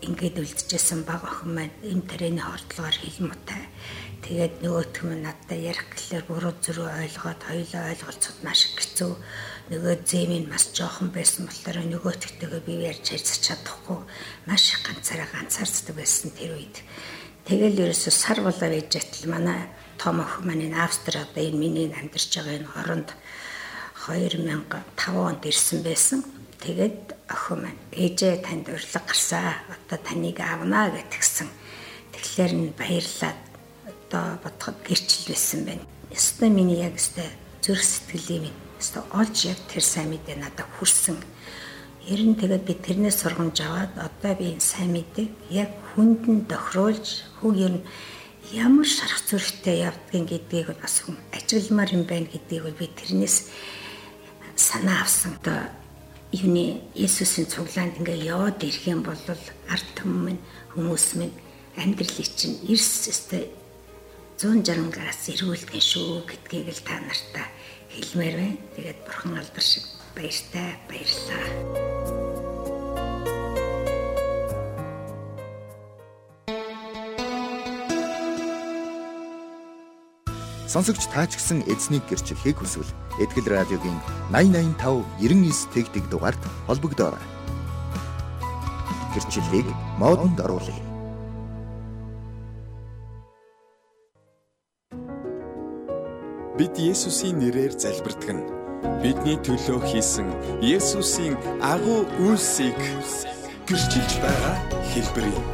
ингээд 0.04 0.36
үлдчихсэн 0.42 1.08
баг 1.08 1.22
охин 1.24 1.50
маань 1.54 1.76
эм 1.80 2.00
тарианы 2.04 2.42
хордлогоор 2.44 2.96
хилмутай. 2.98 3.62
Тэгээд 4.24 4.54
нөгөөх 4.64 5.04
нь 5.04 5.24
надад 5.24 5.52
ярих 5.52 5.84
гэхлээр 5.92 6.24
буруу 6.28 6.54
зүрүү 6.64 6.88
ойлгоод 6.88 7.40
хоёулаа 7.44 7.92
ойлголцоход 7.92 8.40
маш 8.44 8.60
хэцүү. 8.72 9.12
Нөгөө 9.72 9.94
зэмийн 10.04 10.46
бас 10.48 10.72
жоохон 10.76 11.08
байсан 11.12 11.44
болохоор 11.48 11.78
нөгөөтгтэйгээ 11.88 12.62
би 12.64 12.74
ярьж 12.88 13.04
харьцаж 13.04 13.40
чадахгүй 13.44 14.00
маш 14.48 14.64
их 14.72 14.80
ганцаараа 14.84 15.28
ганцаарцдаг 15.28 15.94
байсан 15.96 16.32
тэр 16.36 16.56
үед. 16.56 16.76
Тэгэл 17.44 17.76
ерөөсө 17.76 18.08
сар 18.08 18.40
болоо 18.40 18.72
байж 18.72 18.88
байтал 18.88 19.28
манай 19.28 19.68
том 20.00 20.24
охин 20.24 20.48
маань 20.48 20.64
энэ 20.64 20.80
Австри 20.80 21.20
одоо 21.20 21.44
энэ 21.44 21.60
миний 21.60 21.92
амьдарч 21.92 22.32
байгаа 22.40 22.56
энэ 22.56 22.72
хоронд 22.72 23.08
2005 24.08 25.12
онд 25.12 25.42
ирсэн 25.44 25.84
байсан. 25.84 26.24
Тэгээд 26.64 27.12
охин 27.28 27.58
маань 27.60 27.80
ээжээ 27.92 28.40
танд 28.40 28.72
урилга 28.72 29.00
гарсаа. 29.04 29.60
Одоо 29.76 29.98
таныг 30.00 30.40
авнаа 30.40 30.88
гэтгсэн. 30.88 31.48
Тэгэхээр 32.16 32.52
нь 32.56 32.72
баярлаад 32.80 33.40
одоо 33.92 34.24
бодоход 34.40 34.80
гэрчил 34.80 35.28
байсан 35.28 35.68
байна. 35.68 35.84
Ястай 36.08 36.48
миний 36.48 36.80
яг 36.80 36.96
өстэй 36.96 37.28
зүрх 37.60 37.84
сэтгэлийн 37.84 38.48
минь 38.48 38.60
өстэй 38.80 39.04
олж 39.12 39.36
яг 39.52 39.60
тэр 39.68 39.84
сайн 39.84 40.16
мэдээ 40.16 40.40
надад 40.40 40.68
хүрсэн. 40.80 41.20
Ер 42.04 42.20
нь 42.20 42.36
тэгээд 42.36 42.68
би 42.68 42.74
тэрнээс 42.76 43.16
сургамж 43.24 43.64
аваад 43.64 43.92
одоо 43.96 44.32
би 44.36 44.60
сайн 44.60 44.92
мэдээг 44.92 45.30
яг 45.48 45.72
хүнд 45.96 46.28
нь 46.28 46.44
тохируулж 46.44 47.24
хүн 47.40 47.54
ер 47.56 47.72
нь 47.80 47.86
ямар 48.52 48.84
шарах 48.84 49.24
зүрхтэй 49.24 49.88
явдгийг 49.88 50.28
гэдгийг 50.28 50.68
бас 50.84 51.00
хүн 51.00 51.16
ажигламар 51.32 51.88
юм 51.96 52.04
байна 52.04 52.28
гэдгийг 52.28 52.76
би 52.76 52.92
тэрнээс 52.92 53.48
санаа 54.52 55.00
авсан. 55.00 55.40
Одоо 55.40 55.64
юуны 56.28 56.84
Иесусийн 56.92 57.48
цуглаанд 57.48 57.96
ингээ 57.96 58.28
яваад 58.28 58.60
ирэх 58.60 58.84
юм 58.84 59.00
бол 59.00 59.24
ард 59.72 59.88
түмэн 59.96 60.36
хүмүүс 60.76 61.16
минь 61.16 61.32
амьдралыг 61.80 62.28
чинь 62.36 62.60
эрс 62.68 63.08
өстэй 63.08 63.48
160 64.36 64.92
градус 64.92 65.24
эргүүлдэг 65.32 65.80
шүү 65.80 66.28
гэдгийг 66.28 66.68
л 66.68 66.84
та 66.84 67.00
нартаа 67.00 67.48
хэлмээр 67.96 68.34
байна. 68.36 68.60
Тэгээд 68.76 68.98
бурхан 69.08 69.40
алдар 69.40 69.64
шиг 69.64 70.03
баяртай 70.14 70.78
баярлаа. 70.88 71.44
Сонсогч 80.70 81.06
таа 81.10 81.26
ч 81.30 81.38
гэсэн 81.38 81.62
эзнийг 81.70 82.02
гэрчлэхийг 82.10 82.58
хүсвэл 82.58 82.90
Этгэл 83.22 83.46
радиогийн 83.46 83.98
8085 84.34 85.06
99 85.22 85.70
тэгтэг 85.70 86.04
дугаард 86.10 86.42
холбогдоорой. 86.66 87.22
Гэрчлэлийг 89.14 89.66
модонд 90.02 90.38
оруулъя. 90.42 90.82
Бид 96.58 96.74
Есүсийн 96.78 97.38
нэрээр 97.38 97.74
залбирдаг 97.78 98.30
нь 98.34 98.63
бидний 99.02 99.38
төлөө 99.46 99.80
хийсэн 99.90 100.28
Есүсийн 100.62 101.34
агуу 101.60 102.02
үйлсийг 102.24 102.78
гэрчилж 103.68 104.12
байгаа 104.24 104.56
хэлбэр 104.90 105.26
юм. 105.32 105.44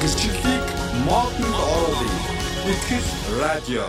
Гэрчлэлийг 0.00 0.66
модонд 1.06 1.56
оруулъя. 1.74 2.36
Итгэл 2.66 3.08
радио 3.42 3.86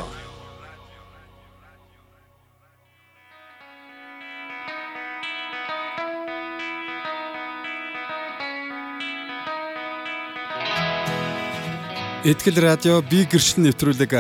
Итгэл 12.28 12.60
радио 12.60 13.02
би 13.02 13.24
гэршин 13.24 13.64
нэвтрүүлэг 13.64 14.14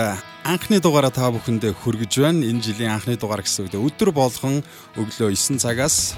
анхны 0.47 0.79
дугаараа 0.79 1.11
та 1.11 1.27
бүхэндээ 1.35 1.75
хүргэж 1.75 2.13
байна. 2.23 2.47
Энэ 2.47 2.63
жилийн 2.63 2.95
анхны 2.95 3.19
дугаар 3.19 3.43
гэсэн 3.43 3.67
үг. 3.67 3.75
Өдөр 3.75 4.15
болгон 4.15 4.63
өглөө 4.95 5.35
9 5.35 5.59
цагаас 5.59 6.15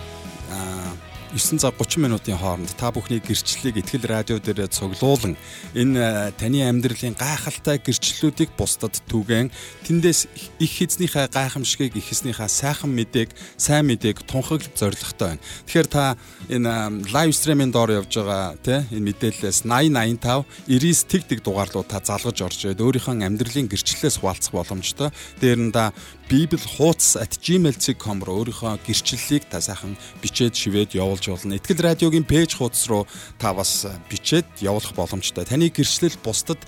9 1.30 1.62
цаг 1.62 1.78
30 1.78 2.02
минутын 2.02 2.38
хооронд 2.42 2.74
та 2.74 2.90
бүхний 2.90 3.22
гэрчлэлийг 3.22 3.86
ихтгэл 3.86 4.10
радио 4.10 4.42
дээр 4.42 4.66
цуглуулan 4.66 5.38
энэ 5.78 6.34
таны 6.42 6.66
амьдралын 6.66 7.14
гайхалтай 7.14 7.78
гэрчлэлүүдийг 7.78 8.58
бусдад 8.58 8.98
түгэн 9.06 9.54
тэндээс 9.86 10.26
их 10.58 10.74
хэзнийхээ 10.82 11.30
гайхамшигыг 11.30 11.94
их 12.02 12.10
хэзнийхээ 12.10 12.50
сайхан 12.50 12.90
мэдээг 12.98 13.30
сайн 13.62 13.86
мэдээг 13.94 14.26
тунхаглах 14.26 14.74
зорилготой 14.74 15.38
байна. 15.38 15.44
Тэгэхээр 15.70 15.88
та 15.94 16.18
энэ 16.50 17.06
лайв 17.14 17.38
стримийн 17.38 17.70
доор 17.70 17.94
явж 18.02 18.10
байгаа 18.10 18.58
тий 18.66 18.82
энэ 18.90 19.14
мэдээлэлээс 19.14 19.70
8085 19.70 20.50
99 20.66 21.14
тэг 21.14 21.24
тэг 21.30 21.40
дугаарлуу 21.46 21.86
та 21.86 22.02
залгаж 22.02 22.42
орж 22.42 22.58
ирээд 22.66 22.82
өөрийнхөө 22.82 23.22
амьдралын 23.22 23.70
гэрчлэлээс 23.70 24.18
хуваалцах 24.18 24.58
боломжтой. 24.58 25.14
Дээр 25.38 25.62
нь 25.62 25.70
да 25.70 25.94
bibl 26.30 26.62
hoots@gmail.com 26.78 28.18
руу 28.22 28.46
өөрийнхөө 28.46 28.86
гэрчлэлийг 28.86 29.50
та 29.50 29.62
сайхан 29.62 29.98
бичээд 30.22 30.54
шивээд 30.54 30.94
явуулж 31.20 31.44
болно. 31.44 31.56
Итгэл 31.56 31.84
радиогийн 31.84 32.24
пэйж 32.24 32.56
хуудас 32.56 32.88
руу 32.88 33.08
та 33.38 33.54
бас 33.54 33.86
бичээд 34.10 34.46
явуулах 34.62 34.94
боломжтой. 34.96 35.46
Таны 35.46 35.70
гэрчлэл 35.70 36.16
бусдад 36.24 36.60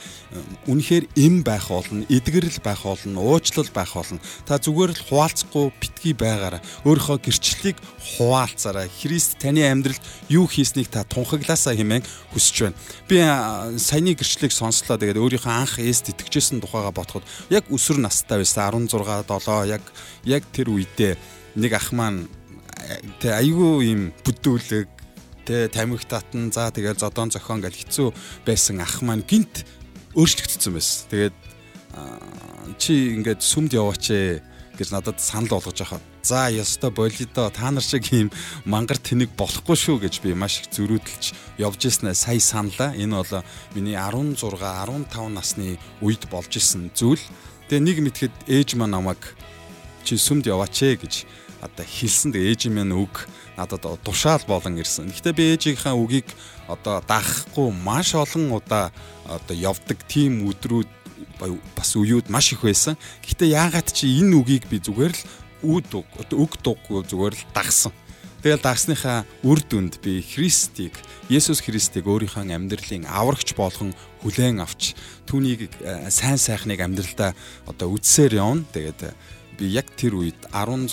үнэхээр 0.67 1.07
эм 1.15 1.43
байх 1.43 1.69
болно, 1.69 2.05
эдгэрэл 2.09 2.59
байх 2.63 2.83
болно, 2.83 3.21
уучлал 3.21 3.69
байх 3.73 3.93
болно. 3.95 4.19
Та 4.45 4.59
зүгээр 4.59 4.91
л 4.91 5.05
хуваалцахгүй 5.07 5.71
битгий 5.79 6.13
байгаараа 6.13 6.61
өөрийнхөө 6.83 7.17
гэрчлэлийг 7.23 7.77
хуваалцаарай. 8.17 8.89
Христ 8.91 9.39
таны 9.39 9.63
амьдралд 9.63 10.01
юу 10.29 10.47
хийснийг 10.47 10.91
та 10.91 11.03
тунхаглаасаа 11.07 11.75
хэмээн 11.75 12.03
хүсэж 12.35 12.57
байна. 12.67 12.79
Би 13.07 13.23
саяны 13.79 14.15
гэрчлэлийг 14.15 14.51
сонслоо. 14.51 14.97
Тэгээд 14.99 15.21
өөрийнхөө 15.21 15.51
анх 15.51 15.79
эст 15.79 16.11
итгэжсэн 16.11 16.59
тухайга 16.59 16.91
бодоход 16.91 17.23
яг 17.49 17.65
өсвөр 17.71 18.03
настай 18.03 18.41
байсан 18.41 18.87
16 18.89 19.23
7 19.23 19.27
болоо 19.27 19.65
яг 19.65 19.81
яг 20.25 20.43
тэр 20.51 20.73
үедээ 20.73 21.15
нэг 21.55 21.71
ах 21.75 21.91
маань 21.91 22.27
тэ 23.21 23.29
айгүй 23.37 23.91
юм 23.91 24.01
бүдүүлэг 24.25 24.89
тэ 25.45 25.67
тамхи 25.73 26.05
татан 26.07 26.51
за 26.53 26.71
тэгэл 26.71 26.99
зодон 27.01 27.31
зохион 27.31 27.61
гэл 27.61 27.75
хэцүү 27.75 28.09
байсан 28.45 28.81
ах 28.81 29.01
маань 29.01 29.25
гинт 29.25 29.65
өөрчлөгдсөн 30.15 30.73
байсан. 30.75 31.09
Тэгээд 31.09 31.35
чи 32.77 33.15
ингээд 33.15 33.41
сүмд 33.41 33.73
яваач 33.73 34.05
гэж 34.77 34.87
надад 34.91 35.19
санал 35.19 35.59
болгож 35.59 35.77
байхад 35.77 36.03
за 36.23 36.49
ёстой 36.49 36.91
болидо 36.91 37.49
та 37.49 37.71
нар 37.71 37.83
шиг 37.83 38.07
ийм 38.13 38.31
мангар 38.65 38.97
тэнэг 38.97 39.33
болохгүй 39.35 39.75
шүү 39.75 39.97
гэж 40.05 40.21
би 40.21 40.33
маш 40.33 40.61
их 40.61 40.71
зөрүүдэлж 40.71 41.59
явж 41.59 41.79
ирсэнээ 41.85 42.15
сая 42.15 42.39
саналаа. 42.39 42.95
Энэ 42.95 43.15
бол 43.17 43.43
миний 43.75 43.97
16 43.97 44.37
15 44.37 45.29
насны 45.29 45.77
үед 46.01 46.29
болж 46.29 46.51
исэн 46.55 46.91
зүйл. 46.93 47.21
Тэгээ 47.69 47.81
нэг 47.85 47.97
мэтгэд 48.05 48.35
ээж 48.47 48.75
маань 48.75 48.95
намайг 48.95 49.21
чи 50.03 50.17
сүмд 50.17 50.47
яваач 50.47 50.75
ээ 50.81 50.95
гэж 51.01 51.13
одоо 51.61 51.85
хэлсэн. 51.85 52.33
Ээж 52.33 52.67
минь 52.73 52.91
үг 52.91 53.29
надад 53.55 53.85
тушаал 54.03 54.43
болон 54.49 54.81
ирсэн. 54.81 55.07
Гэхдээ 55.13 55.33
би 55.37 55.43
ээжийнхээ 55.55 55.93
үгийг 55.93 56.27
одоо 56.67 56.99
даахгүй 57.05 57.69
маш 57.71 58.17
олон 58.17 58.57
удаа 58.57 58.89
одоо 59.29 59.55
явдаг 59.55 60.01
тийм 60.09 60.49
өдрүүд 60.49 60.89
бас 61.77 61.95
үеуд 61.95 62.29
маш 62.29 62.53
их 62.53 62.65
байсан. 62.65 62.97
Гэхдээ 63.21 63.53
яагаад 63.53 63.89
чи 63.93 64.09
энэ 64.19 64.35
үгийг 64.41 64.65
би 64.65 64.81
зүгээр 64.81 65.13
л 65.13 65.23
үд 65.61 65.89
үг 66.33 66.53
дуггүй 66.61 67.05
зүгээр 67.05 67.35
л 67.37 67.45
дагсан. 67.53 67.93
Тэгэл 68.41 68.57
дагсныхаа 68.57 69.21
үр 69.45 69.61
дүнд 69.61 70.01
би 70.01 70.25
Христийг, 70.25 70.97
Есүс 71.29 71.61
Христийг 71.61 72.09
өөрийнхөө 72.09 72.49
амьдралын 72.49 73.05
аврагч 73.05 73.53
болгон 73.53 73.93
хүлээн 74.25 74.65
авч 74.65 74.97
түүнийг 75.29 75.69
э, 75.85 76.09
сайн 76.09 76.41
сайхныг 76.41 76.81
амьдралдаа 76.81 77.37
одоо 77.69 77.93
үдсээр 77.93 78.41
явна. 78.41 78.65
Тэгээд 78.73 79.13
би 79.61 79.69
яг 79.69 79.85
тэр 79.93 80.17
үед 80.17 80.41
16 80.49 80.89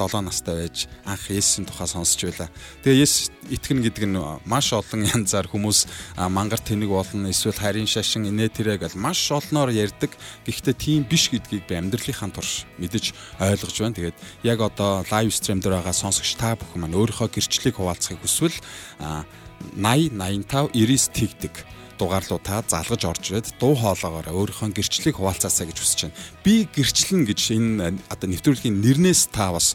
7 0.00 0.24
настай 0.24 0.56
байж 0.64 0.88
анх 1.04 1.28
Есүсийн 1.28 1.68
тухай 1.68 1.84
сонсч 1.84 2.24
байла. 2.24 2.48
Тэгээ 2.80 3.04
Есүс 3.04 3.28
итгэн 3.52 3.84
гэдэг 3.84 4.04
нь 4.08 4.16
маш 4.48 4.72
олон 4.72 5.04
янзаар 5.04 5.44
хүмүүс 5.44 5.84
мангар 6.32 6.56
тэнэг 6.64 6.88
болно 6.88 7.28
эсвэл 7.28 7.60
харин 7.60 7.84
шашин 7.84 8.24
инээ 8.24 8.48
тэрэг 8.48 8.88
гэл 8.88 8.96
маш 8.96 9.20
олноор 9.28 9.68
ярьдаг. 9.68 10.16
Гэхдээ 10.48 10.72
тийм 10.72 11.04
биш 11.04 11.28
гэдгийг 11.28 11.68
би 11.68 11.76
амьдралынхаа 11.76 12.32
турш 12.32 12.64
мэдэж 12.80 13.12
ойлгож 13.44 13.76
байна. 13.76 13.96
Тэгээд 14.00 14.16
яг 14.48 14.58
одоо 14.64 15.04
лайв 15.12 15.28
стрим 15.36 15.60
дээр 15.60 15.84
байгаа 15.84 15.92
сонсогч 15.92 16.40
та 16.40 16.56
бүхэн 16.56 16.88
маань 16.88 16.96
өөрийнхөө 16.96 17.28
гэрчлэлийг 17.28 17.76
хуваалцахыг 17.76 18.24
хүсвэл 18.24 18.56
80 19.76 20.16
85 20.16 20.72
99 20.72 21.12
тэгдэг 21.12 21.77
дугаарлуу 21.98 22.38
та 22.38 22.62
залгаж 22.62 23.02
орж 23.04 23.24
ирээд 23.28 23.58
дуу 23.58 23.74
хоолоогоор 23.74 24.30
өөрийнхөө 24.30 24.72
гэрчлэлийг 24.72 25.18
хуваалцаасаа 25.18 25.66
гэж 25.66 25.78
хүсэж 25.82 26.00
байна. 26.06 26.18
Би 26.46 26.64
гэрчлэн 26.70 27.26
гэж 27.26 27.40
энэ 27.58 27.98
одоо 28.08 28.28
нэвтрүүлгийн 28.30 28.78
нэрнээс 28.78 29.34
та 29.34 29.50
бас 29.50 29.74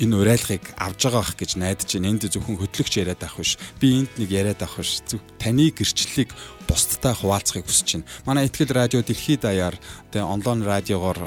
энэ 0.00 0.16
урайлгыг 0.16 0.64
авж 0.80 1.00
байгаа 1.04 1.22
бах 1.22 1.36
гэж 1.36 1.50
найдаж 1.60 1.90
байна. 1.94 2.10
Энд 2.10 2.24
зөвхөн 2.26 2.58
хөтлөгч 2.58 2.92
яриад 2.98 3.22
авах 3.22 3.44
биш. 3.44 3.60
Би 3.78 4.00
энд 4.00 4.10
нэг 4.18 4.30
яриад 4.32 4.60
авах 4.64 4.82
биш. 4.82 5.04
Зөв 5.06 5.20
таны 5.38 5.70
гэрчлэлийг 5.70 6.30
бусдтай 6.66 7.14
хуваалцахыг 7.14 7.68
хүсэж 7.68 7.88
байна. 8.00 8.08
Манай 8.26 8.48
ихтгэл 8.48 8.72
радио 8.74 9.00
дэлхийд 9.04 9.44
даяар 9.44 9.76
тэгээ 10.10 10.24
онлайн 10.24 10.64
радиогоор 10.64 11.18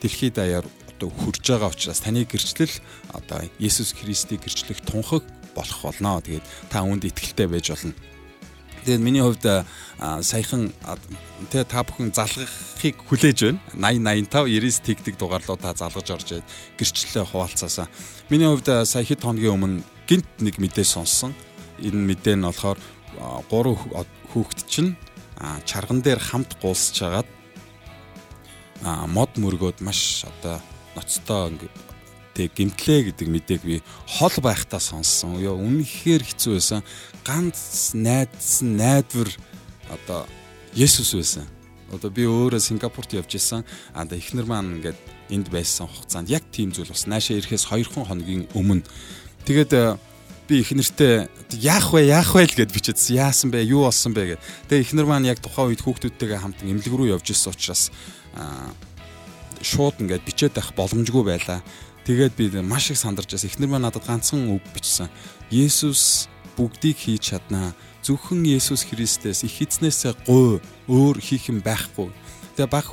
дэлхийд 0.00 0.34
даяар 0.38 0.66
одоо 0.96 1.10
хурж 1.10 1.44
байгаа 1.44 1.72
учраас 1.72 2.00
таны 2.00 2.24
гэрчлэл 2.24 2.72
одоо 3.12 3.44
Есүс 3.58 3.92
Христийг 3.96 4.44
гэрчлэх 4.44 4.80
тунхаг 4.84 5.24
болох 5.54 5.80
болно. 5.82 6.20
Тэгээд 6.20 6.46
та 6.70 6.84
үүнд 6.84 7.04
итгэлтэй 7.08 7.48
байж 7.48 7.72
болно. 7.72 7.94
Тэгээд 8.84 9.04
миний 9.04 9.20
хувьд 9.20 9.44
саяхан 10.24 10.72
тэгээ 11.52 11.68
та 11.68 11.84
бүхэн 11.84 12.16
залгахыг 12.16 12.96
хүлээж 13.04 13.38
байна. 13.44 13.60
80 13.76 14.28
85 14.32 14.48
90 14.48 14.86
тэгдэг 14.88 15.14
дугаарлуу 15.20 15.58
та 15.60 15.76
залгаж 15.76 16.08
орж 16.08 16.28
гэрчлэлээ 16.80 17.24
хуваалцаасаа. 17.28 17.88
Миний 18.32 18.48
хувьд 18.48 18.68
сая 18.88 19.04
хэд 19.04 19.20
хоногийн 19.20 19.56
өмнө 19.56 19.84
гинт 20.08 20.28
нэг 20.40 20.56
мэдээ 20.56 20.86
сонссон. 20.88 21.36
Энэ 21.84 21.96
мэдээ 21.96 22.40
нь 22.40 22.46
болохоор 22.48 22.80
гурван 23.52 24.06
хүүхэд 24.32 24.60
чинь 24.64 24.96
чарган 25.68 26.00
дээр 26.00 26.20
хамт 26.20 26.56
гуулсж 26.60 26.96
хагаад 27.04 27.28
мод 29.12 29.32
мөргөөд 29.36 29.84
маш 29.84 30.24
одоо 30.24 30.60
ноцтой 30.96 31.68
тэг 32.34 32.54
гимтлээ 32.54 33.10
гэдэг 33.10 33.28
мэдээг 33.28 33.62
би 33.62 33.82
хол 34.06 34.34
байхдаа 34.42 34.80
сонссон. 34.80 35.40
Ёо 35.40 35.58
үнэхээр 35.58 36.22
хэцүү 36.22 36.52
байсан. 36.56 36.80
Ганц 37.26 37.92
найдсан 37.94 38.76
найдвар 38.76 39.30
одоо 39.90 40.26
Есүс 40.74 41.14
байсан. 41.14 41.46
Одоо 41.90 42.10
би 42.10 42.22
өөрөө 42.26 42.62
Сингапурт 42.62 43.12
явж 43.12 43.34
исэн. 43.34 43.66
А 43.94 44.06
да 44.06 44.14
ихнэр 44.14 44.46
маань 44.46 44.78
ингээд 44.78 44.98
энд 45.30 45.50
байсан 45.50 45.90
хугацаанд 45.90 46.30
яг 46.30 46.46
тийм 46.54 46.70
зүйл 46.70 46.90
бас 46.90 47.06
наашаа 47.06 47.38
ирэхээс 47.38 47.66
2 47.66 48.06
хоногийн 48.06 48.46
өмнө 48.54 48.86
тэгээд 49.46 49.72
э, 49.74 49.98
би 50.50 50.60
их 50.62 50.74
нэртэй 50.74 51.30
яах 51.62 51.94
вэ 51.94 52.10
яах 52.10 52.34
вэ 52.34 52.50
л 52.50 52.58
гэд 52.58 52.74
бичээдсэн. 52.74 53.14
Яасан 53.14 53.48
бэ? 53.54 53.62
Юу 53.70 53.86
болсон 53.86 54.10
бэ 54.10 54.34
гэд. 54.34 54.42
Тэгээ 54.66 54.82
их 54.82 54.92
нар 54.98 55.06
маань 55.06 55.30
яг 55.30 55.38
тухайн 55.38 55.70
үед 55.70 55.82
хүүхдүүдтэйгээ 55.86 56.42
хамт 56.42 56.66
эмнэлэг 56.66 56.90
рүү 56.90 57.14
явж 57.14 57.30
исэн 57.30 57.54
учраас 57.54 57.94
шууд 59.62 60.02
ингээд 60.02 60.26
бичээд 60.26 60.58
байх 60.58 60.74
боломжгүй 60.74 61.22
байлаа. 61.22 61.62
Тэгээд 62.04 62.34
би 62.36 62.48
маш 62.62 62.90
их 62.90 62.98
сандарч 62.98 63.32
байсан. 63.32 63.50
Эхнэр 63.50 63.68
маань 63.68 63.86
надад 63.86 64.06
ганцхан 64.06 64.48
үг 64.50 64.62
бичсэн. 64.74 65.08
Есүс 65.50 66.28
бүгдийг 66.56 66.96
хийж 66.96 67.32
чаднаа. 67.36 67.74
Зөвхөн 68.02 68.44
Есүс 68.44 68.88
Христээс 68.88 69.44
их 69.44 69.60
эзнээсээ 69.60 70.24
гой 70.26 70.60
өөр 70.88 71.16
хийх 71.20 71.52
юм 71.52 71.60
байхгүй. 71.60 72.08
Тэгээ 72.56 72.66
баг 72.66 72.86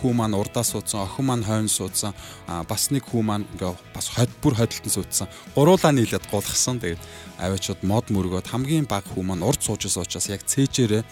хүү 0.00 0.12
маань 0.14 0.34
урдаа 0.34 0.64
суудсан, 0.64 1.04
охин 1.04 1.26
маань 1.26 1.44
хойно 1.44 1.68
суудсан, 1.68 2.14
бас 2.46 2.90
нэг 2.90 3.04
хүү 3.06 3.22
маань 3.22 3.46
ингээ 3.54 3.74
бас 3.94 4.08
ход 4.10 4.30
бүр 4.42 4.56
хөдөлтөн 4.56 4.94
суудсан. 4.94 5.28
Гуруулаа 5.54 5.92
нийлээд 5.92 6.26
гулгсан. 6.30 6.80
Тэгээд 6.80 7.02
аваачууд 7.38 7.84
мод 7.84 8.10
мөргөөд 8.10 8.50
хамгийн 8.50 8.88
баг 8.88 9.04
хүү 9.06 9.22
маань 9.22 9.44
урд 9.46 9.62
суужсан 9.62 10.02
учраас 10.02 10.26
яг 10.32 10.42
цээжээрээ 10.48 11.04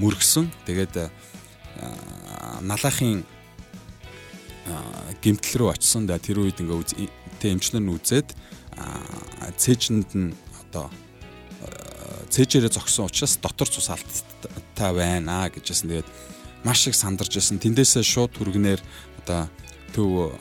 мөргсөн. 0.00 0.48
Тэгээд 0.64 1.10
налахын 2.62 3.26
гимтэл 5.22 5.66
рүү 5.66 5.68
очсон. 5.74 6.06
Тэр 6.06 6.42
үед 6.42 6.60
ингээ 6.60 7.08
тэ 7.40 7.54
эмчлэн 7.54 7.86
үзээд 7.88 8.34
цээжинд 9.56 10.10
нь 10.14 10.34
одоо 10.66 10.90
цээжээрээ 12.30 12.72
зогсон 12.72 13.06
учраас 13.06 13.38
дотор 13.38 13.68
цус 13.70 13.88
алдтай 13.88 14.90
байна 14.92 15.48
гэжсэн. 15.48 15.90
Тэгээд 15.90 16.08
маш 16.66 16.86
их 16.90 16.98
сандарч 16.98 17.38
байсан. 17.38 17.62
Тэндээсээ 17.62 18.02
шууд 18.02 18.34
түргнээр 18.34 18.80
одоо 19.24 19.48
төв 19.94 20.34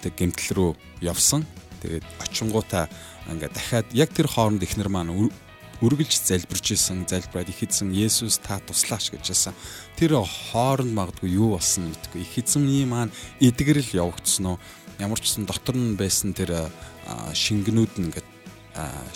тэг 0.00 0.14
гимтэл 0.16 0.54
рүү 0.54 0.70
явсан. 1.04 1.44
Тэгээд 1.82 2.06
очингуудаа 2.22 2.86
ингээ 3.28 3.50
дахиад 3.50 3.88
яг 3.92 4.14
тэр 4.14 4.28
хооронд 4.30 4.62
ихнэр 4.62 4.88
маань 4.88 5.30
үргэлж 5.80 6.12
залбирч 6.12 6.76
исэн, 6.76 7.08
залбираад 7.08 7.48
их 7.48 7.64
эзэн 7.64 7.92
Есүс 7.92 8.40
та 8.44 8.60
туслаач 8.60 9.10
гэжсэн. 9.10 9.56
Тэр 9.96 10.20
хооронд 10.20 10.92
магадгүй 10.92 11.32
юу 11.34 11.56
болсон 11.56 11.88
гэдэггүй. 11.88 12.20
Их 12.20 12.34
эзэмний 12.36 12.84
маань 12.84 13.12
эдгэрэл 13.40 13.96
явагдсан 13.96 14.54
уу? 14.54 14.58
Ямар 15.00 15.16
ч 15.20 15.32
гэсэн 15.32 15.48
дотор 15.48 15.76
нь 15.76 15.96
байсан 15.96 16.36
тэр 16.36 16.68
шингэнүүд 17.32 17.92
нь 17.96 18.04
ингээд 18.12 18.28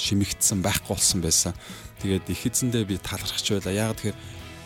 шимэгдсэн 0.00 0.64
байхгүй 0.64 0.96
болсон 0.96 1.20
байсан. 1.20 1.52
Тэгээд 2.00 2.32
их 2.32 2.42
эзэндээ 2.48 2.84
би 2.88 2.96
талархаж 2.96 3.44
байла. 3.44 3.72
Яг 3.72 4.00
тэгэхээр 4.00 4.18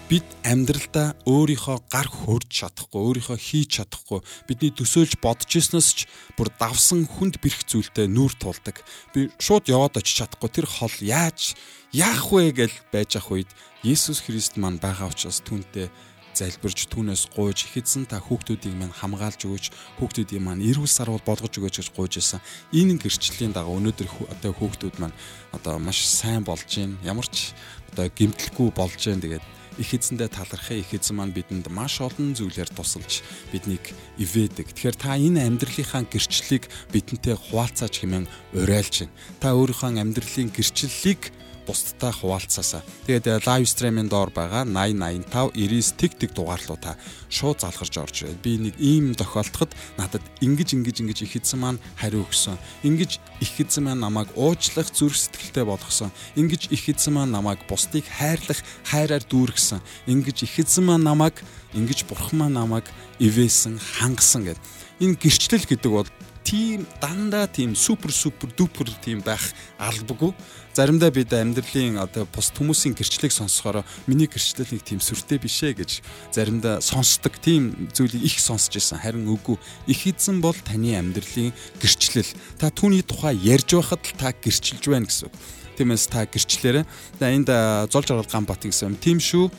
бид 0.09 0.25
амьдралдаа 0.41 1.13
өөрийнхөө 1.29 1.79
гар 1.93 2.09
хөрж 2.09 2.49
чадахгүй, 2.49 2.97
өөрийнхөө 2.97 3.37
хийж 3.37 3.69
чадахгүй, 3.77 4.25
бидний 4.49 4.73
төсөөлж 4.73 5.21
бодож 5.21 5.53
ирснээс 5.53 5.89
ч 5.93 5.99
бүр 6.33 6.49
давсан 6.57 7.05
хүнд 7.05 7.37
бэрх 7.45 7.69
зүйлтэй 7.69 8.09
нүүр 8.09 8.33
тулдаг. 8.41 8.81
Би 9.13 9.29
шууд 9.37 9.69
яваад 9.69 10.01
очиж 10.01 10.25
чадахгүй 10.25 10.49
тэр 10.49 10.65
хол 10.65 10.97
яаж 11.05 11.53
яах 11.93 12.29
вэ 12.29 12.53
гэж 12.53 12.73
байж 12.93 13.17
ах 13.17 13.33
үед 13.33 13.49
Есүс 13.81 14.21
Христ 14.21 14.61
маань 14.61 14.77
байгаа 14.77 15.09
учраас 15.09 15.41
түүнтэй 15.41 15.89
залбирж 16.37 16.87
түүнээс 16.93 17.33
гуйж 17.35 17.67
ихэдсэн 17.67 18.07
та 18.07 18.21
хүүхдүүдийг 18.21 18.77
маань 18.77 18.95
хамгаалж 18.95 19.41
өгөөч 19.49 19.67
хүүхдүүдийн 19.99 20.45
маань 20.45 20.63
эрүүл 20.63 20.87
сарвал 20.87 21.23
болгож 21.25 21.51
өгөөч 21.57 21.77
гэж 21.83 21.89
гуйж 21.97 22.21
исэн. 22.21 22.45
Энэ 22.71 23.01
гэрчлэлийн 23.03 23.57
дагуу 23.57 23.81
өнөөдөр 23.81 24.09
одоо 24.39 24.53
хүүхдүүд 24.55 24.97
маань 25.03 25.17
одоо 25.57 25.83
маш 25.83 26.05
сайн 26.07 26.45
болж 26.45 26.69
байна. 26.69 27.01
Ямар 27.03 27.27
ч 27.27 27.57
одоо 27.91 28.07
гимтэлгүй 28.13 28.69
болж 28.71 29.01
байна. 29.03 29.25
Тэгээд 29.25 29.47
их 29.79 29.91
эзэндээ 29.95 30.29
талархаа 30.31 30.79
их 30.79 30.91
эзэн 30.95 31.17
маань 31.17 31.35
бидэнд 31.35 31.67
маш 31.75 31.99
олон 31.99 32.35
зүйлээр 32.35 32.71
тусалж 32.71 33.23
биднийг 33.51 33.83
ивэдэг. 34.19 34.75
Тэгэхээр 34.75 34.97
та 34.99 35.19
энэ 35.19 35.47
амьдралынхаа 35.47 36.07
гэрчлэлийг 36.07 36.71
бидэнтэй 36.93 37.35
хуваалцаач 37.35 37.95
хэмээн 38.03 38.27
уриалж 38.59 38.95
байна. 39.07 39.15
Та 39.43 39.55
өөрийнхөө 39.55 40.03
амьдралын 40.03 40.51
гэрчлэлийг 40.51 41.38
бусдтай 41.69 42.13
хуваалцаасаа. 42.17 42.81
Тэгээд 43.05 43.45
лайв 43.45 43.69
стримийн 43.69 44.09
доор 44.09 44.33
байгаа 44.33 44.65
8085 44.65 45.53
99 45.53 46.01
тэг 46.01 46.13
тэг 46.17 46.31
дугаарлуудаа 46.33 46.97
шууд 47.29 47.61
залгарч 47.61 47.95
орж 48.01 48.17
ирээд 48.25 48.41
би 48.41 48.57
нэг 48.57 48.75
ийм 48.81 49.13
тохиолдоход 49.13 49.77
надад 50.01 50.25
ингэж 50.41 50.81
ингэж 50.81 50.97
ингэж 51.05 51.19
их 51.29 51.37
эзэн 51.37 51.61
маань 51.61 51.83
хариу 52.01 52.25
өгсөн. 52.25 52.57
Ингэж 52.89 53.21
их 53.45 53.53
эзэн 53.61 53.85
маань 53.85 54.01
намайг 54.01 54.33
уучлах 54.33 54.89
зүрх 54.89 55.21
сэтгэлтэй 55.21 55.69
болгосон. 55.69 56.09
Ингэж 56.41 56.73
их 56.73 56.89
эзэн 56.89 57.13
маань 57.13 57.37
намайг 57.37 57.61
бусдыг 57.69 58.09
хайрлах 58.09 58.65
хайраар 58.89 59.23
дүүргэсэн. 59.29 59.85
Ингэж 60.09 60.49
их 60.49 60.57
эзэн 60.65 60.89
маань 60.89 61.05
намайг 61.05 61.37
ингэж 61.77 62.09
бурхан 62.09 62.49
маань 62.49 62.57
намайг 62.57 62.89
ивэсэн, 63.21 63.77
хангасан 63.77 64.49
гэд. 64.49 64.61
Энэ 64.99 65.15
гэрчлэл 65.21 65.69
гэдэг 65.69 65.93
бол 65.93 66.09
тийм 66.49 66.87
дандаа 67.01 67.47
тийм 67.47 67.77
супер 67.77 68.11
супер 68.11 68.49
дупер 68.57 68.89
тийм 69.05 69.21
байх 69.21 69.53
албагүй. 69.77 70.33
Заримдаа 70.73 71.11
бид 71.13 71.29
амьдралын 71.33 72.01
одоо 72.01 72.25
бус 72.25 72.49
хүмүүсийн 72.57 72.97
гэрчлэлийг 72.97 73.35
сонсохоор 73.37 73.85
миний 74.09 74.25
гэрчлэл 74.25 74.73
нэг 74.73 74.81
тийм 74.81 75.01
сүртэй 75.05 75.37
биш 75.37 75.61
ээ 75.61 75.77
гэж 75.77 76.01
заримдаа 76.33 76.81
сонсдог 76.81 77.37
тийм 77.37 77.91
зүйлийг 77.93 78.25
их 78.25 78.41
сонсож 78.41 78.81
байсан. 78.81 78.97
Харин 78.97 79.29
үгүй. 79.29 79.61
Их 79.93 80.09
эзэн 80.09 80.41
бол 80.41 80.57
таны 80.57 80.97
амьдралын 80.97 81.53
гэрчлэл. 81.85 82.33
Та 82.57 82.73
түүний 82.73 83.05
тухай 83.05 83.37
ярьж 83.37 83.77
байхад 83.77 84.01
л 84.01 84.17
та 84.17 84.33
гэрчилж 84.33 84.89
байна 84.89 85.05
гэсэн. 85.05 85.29
Тиймээс 85.77 86.09
та 86.09 86.25
гэрчлээрээ. 86.25 86.89
Энд 87.29 87.53
золж 87.93 88.09
аргал 88.09 88.25
гамбат 88.25 88.65
гэсэн 88.65 88.97
юм. 88.97 88.97
Тийм 88.97 89.21
шүү. 89.21 89.53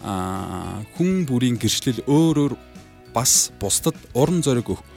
Аа 0.00 0.80
хүн 0.96 1.28
бүрийн 1.28 1.60
гэрчлэл 1.60 2.08
өөр 2.08 2.36
өөр 2.40 2.54
бас 3.12 3.52
бусдад 3.60 3.98
уран 4.16 4.40
зориг 4.40 4.72
өгөх 4.72 4.91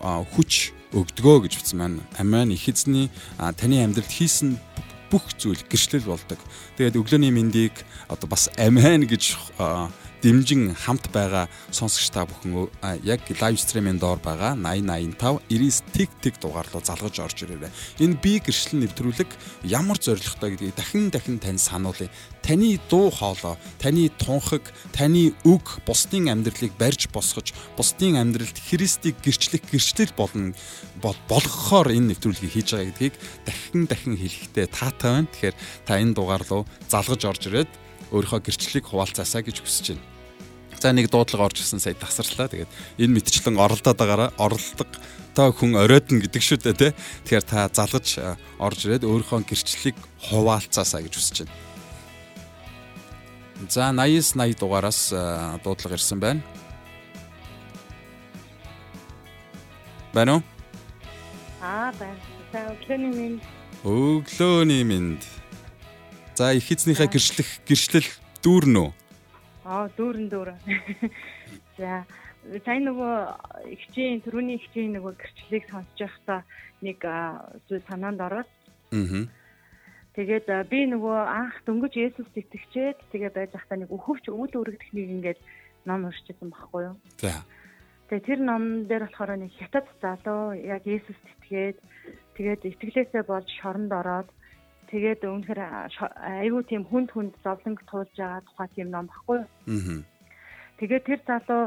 хүч 0.00 0.72
өгдгөө 0.96 1.46
гэж 1.46 1.52
бичсэн 1.60 1.78
маань 1.78 2.00
амиан 2.18 2.50
их 2.50 2.66
эзний 2.66 3.10
таны 3.38 3.84
амьдралд 3.84 4.10
хийсэн 4.10 4.58
бүх 5.10 5.26
зүйл 5.38 5.62
гэрчлэл 5.66 6.06
болдог. 6.06 6.38
Тэгээд 6.78 6.98
өглөөний 6.98 7.34
мэндийг 7.34 7.74
одоо 8.06 8.26
бас 8.30 8.50
амиан 8.58 9.06
гэж 9.06 9.36
дэмжин 10.22 10.76
хамт 10.76 11.08
байгаа 11.12 11.48
сонсогч 11.72 12.12
та 12.12 12.28
бүхэн 12.28 12.68
яг 13.04 13.24
лайв 13.40 13.56
стримийн 13.56 13.96
доор 13.96 14.20
байгаа 14.20 14.52
8085 14.52 15.40
99 15.48 15.96
тэг 15.96 16.10
тэг 16.20 16.34
дугаар 16.40 16.68
руу 16.68 16.84
залгаж 16.84 17.16
орж 17.24 17.38
ирээрэй. 17.44 17.72
Энэ 18.04 18.20
би 18.20 18.36
гэрчлэл 18.44 18.84
нэвтрүүлэг 18.84 19.30
ямар 19.64 19.96
зоригтой 19.96 20.56
гэдгийг 20.56 20.76
дахин 20.76 21.08
дахин 21.08 21.38
тань 21.40 21.58
сануулъя. 21.58 22.12
Таны 22.44 22.80
дуу 22.88 23.10
хоолой, 23.10 23.56
таны 23.78 24.08
тунхаг, 24.20 24.64
таны 24.92 25.32
үг 25.44 25.80
бусдын 25.86 26.28
амьдралыг 26.28 26.72
барьж 26.76 27.08
босгож, 27.12 27.52
бусдын 27.76 28.16
амьдралд 28.16 28.56
Христийг 28.56 29.16
гэрчлэх 29.24 29.64
гэрчлэл 29.72 30.12
болно 30.16 30.52
болгохоор 31.00 31.92
энэ 31.92 32.12
нэвтрүүлгийг 32.12 32.52
хийж 32.52 32.68
байгаа 32.76 32.88
гэдгийг 32.92 33.14
дахин 33.44 33.84
дахин 33.88 34.16
хэлэхдээ 34.20 34.66
таатай 34.68 35.10
байна. 35.12 35.28
Тэгэхээр 35.32 35.56
та 35.84 36.00
энэ 36.00 36.16
дугаар 36.16 36.44
руу 36.48 36.62
залгаж 36.88 37.22
орж 37.24 37.42
ирээд 37.48 37.70
өөрийнхөө 38.10 38.40
гэрчлэлийг 38.44 38.86
хуваалцаасаа 38.86 39.42
гэж 39.42 39.62
хүсэж 39.62 39.86
байна. 39.94 40.04
За 40.80 40.92
нэг 40.96 41.10
дуудлага 41.12 41.52
орж 41.52 41.60
ирсэн 41.60 41.80
сая 41.82 41.94
тасарлаа. 41.94 42.48
Тэгээд 42.48 42.70
энэ 42.98 43.14
мэтчлэн 43.20 43.60
оролдоод 43.60 44.00
байгаараа 44.00 44.30
оролдог 44.40 44.88
та 45.36 45.52
хүн 45.52 45.76
оройтно 45.76 46.24
гэдэг 46.24 46.40
шүү 46.40 46.58
дээ 46.64 46.76
тий. 46.78 46.92
Тэгэхээр 47.28 47.44
та 47.44 47.68
залгаж 47.68 48.16
орж 48.56 48.78
ирээд 48.88 49.04
өөрийнхөө 49.04 49.44
гэрчлэлийг 49.44 49.98
хуваалцаасаа 50.32 51.04
гэж 51.04 51.14
хүсэж 51.20 51.36
байна. 51.44 51.54
За 53.68 53.92
89 53.92 54.56
80 54.56 54.56
дугаараас 54.56 55.00
дуудлага 55.60 56.00
ирсэн 56.00 56.16
байна. 56.16 56.40
Байна 60.16 60.40
уу? 60.40 60.42
Аа 61.60 61.92
байна. 62.00 62.16
За 62.52 62.72
өглөөний 62.72 63.12
минь. 63.12 63.38
Өглөөний 63.84 64.82
минь. 64.82 65.20
За 66.40 66.54
их 66.56 66.72
эзнийхээ 66.72 67.12
гэрчлэх 67.12 67.50
гэрчлэл 67.68 68.08
дүүрнө 68.40 68.80
үү? 68.80 68.90
Аа 69.68 69.92
дүүрэн 69.92 70.32
дүүрэн. 70.32 70.56
За 71.76 72.00
сайн 72.64 72.88
нөгөө 72.88 73.12
ихчийн 73.76 74.24
түрүүний 74.24 74.56
ихчийн 74.56 74.96
нөгөө 74.96 75.20
гэрчлэлийг 75.20 75.68
сонсож 75.68 76.00
байхдаа 76.00 76.40
нэг 76.80 77.04
зүйл 77.68 77.84
санаанд 77.84 78.24
ороод. 78.24 78.48
Аа. 78.88 79.28
Тэгээд 80.16 80.48
би 80.72 80.88
нөгөө 80.88 81.18
анх 81.28 81.60
дөнгөж 81.68 81.92
Есүст 82.08 82.32
итгэжээд 82.32 83.12
тэгээд 83.12 83.36
байж 83.36 83.52
байхдаа 83.52 83.76
нэг 83.76 83.92
өхөвч 83.92 84.32
үйл 84.32 84.56
өргөдөхнийг 84.64 85.12
ингээд 85.20 85.40
ном 85.84 86.08
уншижсэн 86.08 86.48
байхгүй 86.48 86.88
юу? 86.88 86.96
За. 87.20 87.44
Тэгээд 88.08 88.24
тэр 88.24 88.40
ном 88.40 88.88
дээр 88.88 89.12
болохоор 89.12 89.36
нэг 89.36 89.52
хятад 89.60 89.84
залуу 90.00 90.56
яг 90.56 90.88
Есүст 90.88 91.20
итгээд 91.36 91.76
тэгээд 92.40 92.64
итгэлээсээ 92.64 93.28
болж 93.28 93.44
шоронд 93.60 93.92
ороод 93.92 94.32
тэгээд 94.90 95.22
үнэхээр 95.22 95.60
айгүй 96.42 96.62
тийм 96.66 96.82
хүнд 96.90 97.10
хүнд 97.14 97.34
зовлонг 97.44 97.80
туулж 97.86 98.10
байгаа 98.18 98.42
тухай 98.46 98.68
тийм 98.74 98.88
ном 98.90 99.06
баггүй? 99.06 99.40
Аа. 99.46 100.02
Тэгээд 100.78 101.04
тэр 101.06 101.20
залуу 101.26 101.62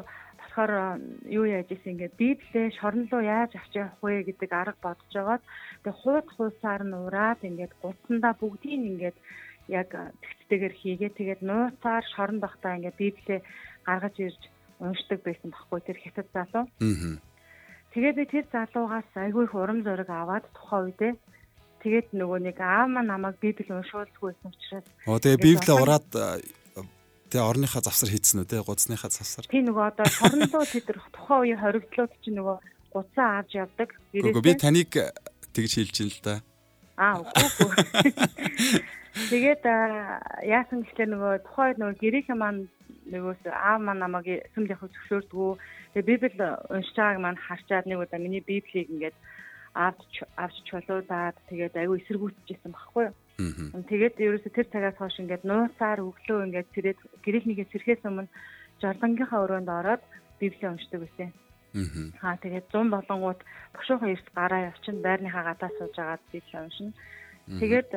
болохоор 0.53 0.99
юу 1.31 1.45
яаж 1.47 1.69
исэн 1.71 1.95
ингээд 1.95 2.19
библээ 2.19 2.75
шорон 2.77 3.07
руу 3.11 3.23
яаж 3.23 3.51
авч 3.55 3.73
явах 3.79 3.97
вэ 4.03 4.27
гэдэг 4.27 4.51
арга 4.51 4.79
бодож 4.83 5.11
байгаад 5.15 5.43
тэгээ 5.81 5.99
хууд 6.03 6.27
хуусаар 6.35 6.83
нь 6.85 6.99
ураад 7.05 7.39
ингээд 7.47 7.73
гутсандаа 7.81 8.33
бүгдийг 8.37 8.83
ингээд 8.91 9.17
яг 9.71 9.89
тэгцтэйгээр 10.23 10.75
хийгээ 10.81 11.11
тэгээд 11.17 11.41
нууцаар 11.47 12.05
шорон 12.13 12.39
бахтаа 12.43 12.75
ингээд 12.77 13.01
библээ 13.01 13.39
гаргаж 13.87 14.15
ирж 14.19 14.41
уншдаг 14.83 15.19
байсан 15.23 15.49
баггүй 15.55 15.79
тэр 15.83 15.97
хятад 16.03 16.27
залуу. 16.35 16.65
Аа. 16.67 17.15
Тэгээд 17.93 18.15
би 18.19 18.25
тэр 18.25 18.45
залуугаас 18.51 19.09
айгүй 19.15 19.43
их 19.45 19.55
урам 19.55 19.79
зориг 19.87 20.09
аваад 20.09 20.45
тухайн 20.57 20.83
үедээ 20.89 21.13
тэгээд 21.83 22.07
нөгөө 22.15 22.39
нэг 22.47 22.57
аав 22.63 22.87
маань 22.89 23.11
намайг 23.11 23.37
библи 23.43 23.67
уншуулдаггүй 23.69 24.31
байсан 24.31 24.49
учраас 24.55 24.87
Оо 25.07 25.19
тэгээ 25.19 25.43
библээ 25.43 25.75
ураад 25.77 26.07
Тэгээ 27.33 27.49
орныхаа 27.49 27.81
завсар 27.81 28.13
хийцэн 28.13 28.45
үү 28.45 28.49
те 28.49 28.61
гудсныхаа 28.61 29.09
завсар. 29.09 29.49
Тийм 29.49 29.65
нөгөө 29.73 29.97
одоо 29.97 30.05
шорнлоо 30.05 30.69
тэд 30.69 30.85
тухайн 31.17 31.57
үеийн 31.57 31.61
хоригдлууд 31.65 32.13
чинь 32.21 32.37
нөгөө 32.37 32.57
гудсаа 32.93 33.41
авч 33.41 33.57
явдаг. 33.57 33.89
Үгүй 34.13 34.43
би 34.45 34.53
таныг 34.53 34.93
тэгж 35.49 35.71
хэлж 35.81 35.97
ин 36.05 36.13
л 36.13 36.21
да. 36.21 36.35
Аа 36.93 37.25
үгүй. 37.25 37.73
Тэгээд 39.33 39.65
яасан 40.45 40.85
гэхлээр 40.85 41.09
нөгөө 41.09 41.33
тухайн 41.49 41.77
нөгөө 41.81 41.97
гэрээхэн 42.05 42.37
маань 42.37 42.69
нөгөөс 43.09 43.41
аав 43.49 43.81
маань 43.81 44.01
намайг 44.05 44.45
сүмлийнх 44.53 44.85
зөвшөөрдгөө. 44.85 45.51
Тэгээ 45.97 46.09
библ 46.21 46.37
уншиж 46.69 46.93
байгааг 46.97 47.21
маань 47.21 47.41
харчаад 47.41 47.89
нэг 47.89 47.97
удаа 47.97 48.21
миний 48.21 48.45
библийг 48.45 48.93
ингээд 48.93 49.17
авч 49.73 50.23
авч 50.37 50.57
чулуудаад 50.69 51.35
тэгээд 51.49 51.73
аюу 51.81 51.97
эсэргүүцчихсэн 51.97 52.71
баггүй 52.73 53.09
юу. 53.09 53.15
Тэгээд 53.89 54.15
ерөөсө 54.21 54.49
тэр 54.53 54.67
цагаас 54.69 54.97
хойш 54.97 55.17
ингээд 55.17 55.43
нууцаар 55.49 55.99
өглөө 56.05 56.45
ингээд 56.45 56.69
сэрээд 56.77 56.99
гэрэлнийгээ 57.25 57.67
сэрхээс 57.73 58.05
өмнө 58.05 58.29
жолонгийнхаа 58.81 59.43
өрөөнд 59.45 59.69
ороод 59.69 60.03
библийг 60.37 60.69
уншдаг 60.69 61.01
байсан. 61.01 61.33
Аа 62.21 62.37
тэгээд 62.37 62.69
100 62.69 62.93
болонгууд 62.93 63.41
бошуухан 63.73 64.13
эрт 64.13 64.27
гараа 64.37 64.69
явчин 64.69 65.01
байрныхаа 65.01 65.43
гадаа 65.49 65.71
сууж 65.81 65.95
агаад 65.97 66.23
библийг 66.29 66.61
уншина. 66.61 66.93
Тэгээд 67.59 67.89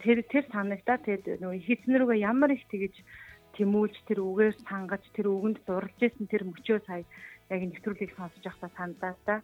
тэр 0.00 0.18
тэр 0.32 0.44
санагдаа 0.48 0.96
тэгээд 1.04 1.44
нөгөө 1.44 1.60
хийснэрүүгээ 1.68 2.24
ямар 2.24 2.50
их 2.56 2.64
тэгэж 2.72 2.94
тэмүүлж 3.60 3.96
тэр 4.08 4.18
үгээр 4.24 4.54
сангаж 4.64 5.04
тэр 5.12 5.28
үгэнд 5.28 5.58
дурлж 5.68 6.00
исэн 6.00 6.26
тэр 6.32 6.48
мөчөө 6.48 6.78
сая 6.88 7.04
яг 7.52 7.60
нэвтрүүлгийг 7.60 8.16
сонсож 8.16 8.42
байхдаа 8.42 8.70
санагдаа 8.78 9.14
та. 9.28 9.36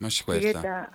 Маш 0.00 0.20
их 0.22 0.26
баярлалаа. 0.30 0.94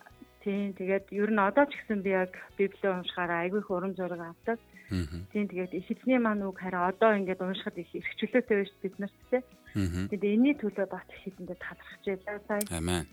Тийм 0.50 0.74
тэгээд 0.74 1.14
ер 1.14 1.30
нь 1.30 1.38
одоо 1.38 1.70
ч 1.70 1.78
гэсэн 1.78 2.02
би 2.02 2.10
яг 2.10 2.34
библийг 2.58 2.82
уншихаараа 2.82 3.46
айгүй 3.46 3.62
их 3.62 3.70
урам 3.70 3.94
зориг 3.94 4.18
авдаг. 4.18 4.58
Тийм 4.90 5.46
тэгээд 5.46 5.78
их 5.78 5.86
эзний 5.94 6.18
маань 6.18 6.42
үг 6.42 6.58
хараа 6.58 6.90
одоо 6.90 7.14
ингээд 7.22 7.38
уншихад 7.38 7.78
их 7.78 7.94
эрхчлөөтэй 7.94 8.58
байж 8.58 8.74
бид 8.82 8.96
нарт 8.98 9.18
те. 9.30 9.46
Тэгээд 9.78 10.26
энэний 10.26 10.56
төлөө 10.58 10.90
бас 10.90 11.06
их 11.14 11.30
эзэндээ 11.30 11.58
талархаж 11.62 12.02
байлаа 12.02 12.42
сая. 12.50 12.62
Амен. 12.74 13.06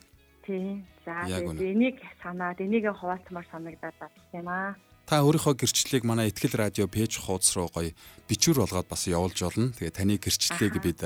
Тийм. 0.49 0.88
За 1.05 1.29
тэгээд 1.29 1.61
энийг 1.61 1.96
санаад 2.25 2.57
энийг 2.64 2.88
хуваалцмаар 2.88 3.46
санагдаад 3.53 3.96
байна 4.01 4.33
юм 4.33 4.49
аа. 4.49 4.72
Та 5.05 5.20
өөрийнхөө 5.20 5.61
гэрчлэлийг 5.61 6.09
манай 6.09 6.33
Итгэл 6.33 6.57
радио 6.57 6.88
пэйж 6.88 7.20
хуудас 7.20 7.53
руу 7.53 7.68
гоё 7.68 7.92
бичвэр 8.33 8.64
болгоод 8.64 8.88
бас 8.88 9.05
явуулж 9.05 9.37
болно. 9.44 9.77
Тэгээ 9.77 9.92
таны 9.92 10.16
гэрчлэлийг 10.16 10.81
бид 10.81 11.05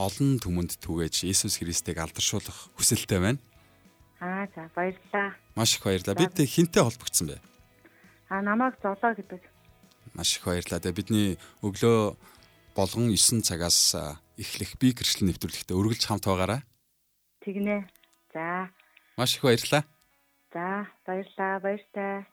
олон 0.00 0.40
түмэнд 0.40 0.80
түгээж 0.80 1.28
Иесус 1.28 1.60
Христийг 1.60 2.00
алдаршуулах 2.00 2.72
хүсэлтэй 2.80 3.20
байна. 3.20 3.38
Аа 4.20 4.48
за 4.54 4.70
баярлалаа. 4.74 5.34
Маш 5.54 5.78
их 5.78 5.84
баярлалаа. 5.84 6.18
Бид 6.18 6.34
хинтээ 6.34 6.82
холбогдсон 6.82 7.26
бэ? 7.30 7.36
Аа 8.28 8.42
намайг 8.42 8.74
золоо 8.82 9.14
гэдэг. 9.14 9.42
Маш 10.14 10.36
их 10.36 10.44
баярлалаа. 10.44 10.82
Тэгээ 10.82 10.98
бидний 10.98 11.28
өглөө 11.62 12.18
болгон 12.74 13.14
9 13.14 13.46
цагаас 13.46 13.94
эхлэх 14.34 14.74
би 14.82 14.90
гэрчлэл 14.90 15.30
нэвтрүүлэгтээ 15.30 15.78
үргэлж 15.78 16.02
хамт 16.06 16.26
байгаарай. 16.26 16.62
Тэгнэ. 17.46 17.86
За. 18.34 18.70
Маш 19.14 19.38
их 19.38 19.46
баярлалаа. 19.46 19.86
За 20.50 20.86
баярлалаа. 21.06 21.62
Баяртай. 21.62 22.26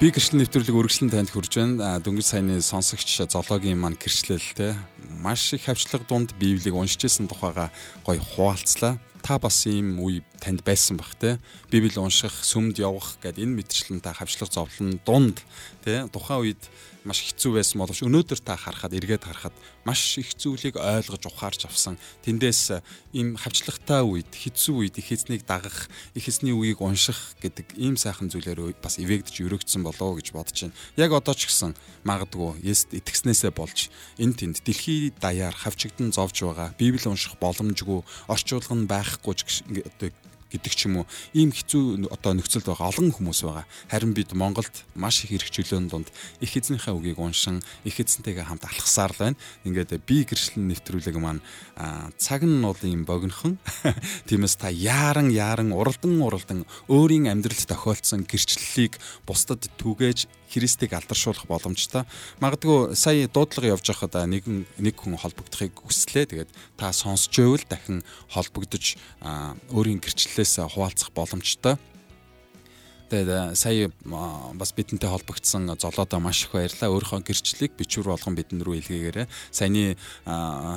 Би 0.00 0.08
гэрчлэл 0.08 0.40
нэвтрүүлэг 0.40 0.72
үргэлжлэн 0.80 1.12
танд 1.12 1.28
хүрж 1.28 1.60
байна. 1.60 2.00
Дөнгөж 2.00 2.24
саяны 2.24 2.64
сонсогч 2.64 3.20
зоологийн 3.20 3.76
маань 3.76 4.00
гэрчлэл 4.00 4.40
те 4.56 4.72
маш 5.20 5.52
их 5.52 5.68
хавчлаг 5.68 6.08
дунд 6.08 6.32
Библийг 6.40 6.72
уншиж 6.72 7.04
исэн 7.04 7.28
тухайга 7.28 7.68
гоё 8.00 8.16
хуваалцлаа. 8.16 8.96
Та 9.20 9.36
бас 9.36 9.68
ийм 9.68 10.00
үе 10.00 10.24
танд 10.40 10.64
байсан 10.64 10.96
бах 10.96 11.14
те. 11.20 11.38
Библи 11.70 11.92
унших, 12.00 12.32
сүмд 12.32 12.80
явах 12.80 13.20
гэд 13.22 13.38
энэ 13.38 13.60
мэтчлэн 13.60 14.00
та 14.00 14.16
хавчлаг 14.16 14.50
зовлон 14.50 14.98
дунд 15.04 15.44
те 15.84 16.08
тухайн 16.08 16.50
үед 16.50 16.62
маш 17.04 17.24
хэцүү 17.24 17.56
байсан 17.56 17.80
боловч 17.80 18.04
өнөөдөр 18.04 18.40
та 18.44 18.56
харахад 18.60 18.92
эргээд 18.92 19.24
харахад 19.24 19.56
маш 19.88 20.18
их 20.20 20.36
зүйлийг 20.36 20.76
ойлгож 20.76 21.24
ухаарч 21.24 21.64
авсан. 21.64 21.96
Тэндээс 22.24 22.84
ийм 23.16 23.40
хавчлагтай 23.40 24.04
үед 24.04 24.28
хэцүү 24.28 24.74
үед 24.84 25.00
их 25.00 25.08
эзнийг 25.12 25.48
дагах, 25.48 25.88
их 26.12 26.28
эзний 26.28 26.52
үгийг 26.52 26.84
унших 26.84 27.40
гэдэг 27.40 27.80
ийм 27.80 27.96
сайхан 27.96 28.28
зүйлээр 28.28 28.76
бас 28.84 29.00
ивэгдэж 29.00 29.36
өрөгдсөн 29.48 29.80
болоо 29.80 30.20
гэж 30.20 30.36
бодож 30.36 30.68
байна. 30.68 30.76
Яг 31.00 31.16
одоо 31.16 31.32
ч 31.32 31.48
гэсэн 31.48 31.72
магадгүй 32.04 32.60
Есүст 32.60 32.92
итгэснээсээ 32.92 33.52
болж 33.56 33.88
энэ 34.20 34.36
тэнд 34.36 34.56
дэлхий 34.60 35.12
даяар 35.16 35.56
хавчигдан 35.56 36.12
зовж 36.12 36.44
байгаа. 36.44 36.76
Библи 36.76 37.08
унших 37.08 37.40
боломжгүй, 37.40 38.04
орчуулга 38.28 38.76
нь 38.76 38.84
байхгүй 38.84 39.34
ч 39.40 39.64
гэдэг 39.64 40.12
ч 40.58 40.90
юм 40.90 41.02
уу 41.02 41.06
ийм 41.30 41.54
хэцүү 41.54 42.10
одоо 42.10 42.34
нөхцөлд 42.34 42.66
байгаа 42.66 42.90
олон 42.90 43.14
хүмүүс 43.14 43.46
байгаа. 43.46 43.66
Харин 43.86 44.12
бид 44.16 44.34
Монголд 44.34 44.74
маш 44.98 45.22
их 45.22 45.36
эрх 45.38 45.50
чөлөөний 45.52 45.86
дунд 45.86 46.10
их 46.42 46.56
эзнийхээ 46.56 46.90
үгийг 46.90 47.22
уншин 47.22 47.62
их 47.86 48.00
эзэнтэйгээ 48.02 48.50
хамт 48.50 48.66
алхасаар 48.66 49.14
л 49.14 49.22
байна. 49.30 49.40
Ингээд 49.62 50.02
би 50.02 50.26
гэрчлэн 50.26 50.66
нэвтрүүлэг 50.66 51.16
маань 51.20 51.44
цаг 52.18 52.42
нь 52.42 52.64
бол 52.64 52.82
ийм 52.82 53.06
богинохон. 53.06 53.62
Тиймээс 54.28 54.58
та 54.58 54.74
яаран 54.74 55.30
яаран 55.30 55.70
уралдан 55.70 56.18
уралдан 56.18 56.66
өөрийн 56.90 57.30
амьдралд 57.30 57.70
тохиолдсон 57.70 58.26
гэрчлэлийг 58.26 58.98
бусдад 59.28 59.70
түгээж 59.78 60.39
Христийг 60.50 60.92
алдаршуулах 60.92 61.46
боломжтой. 61.46 62.02
Магадгүй 62.42 62.98
сая 62.98 63.30
дуудлага 63.30 63.78
явж 63.78 63.86
байхад 63.86 64.18
нэгэн 64.26 64.66
нэг 64.82 64.98
хүн 64.98 65.14
холбогдохыг 65.14 65.78
хүслээ. 65.78 66.26
Тэгээд 66.26 66.50
та 66.74 66.90
сонсч 66.90 67.30
байвал 67.38 67.62
дахин 67.70 68.02
холбогдож 68.34 68.98
өөрийн 69.70 70.02
гэрчлэлээс 70.02 70.58
хуваалцах 70.74 71.14
боломжтой. 71.14 71.78
Тэгээд 73.10 73.58
сая 73.58 73.90
бас 74.54 74.70
бидэнтэй 74.70 75.10
холбогдсон 75.10 75.74
золоодоо 75.74 76.22
маш 76.22 76.46
их 76.46 76.54
баярлалаа. 76.54 76.94
Өөрийнхөө 76.94 77.26
гэрчлэлийг 77.26 77.74
бичвэр 77.74 78.14
болгон 78.14 78.38
бидэн 78.38 78.62
рүү 78.62 78.86
илгээгээрэй. 78.86 79.26
Саяны 79.50 79.98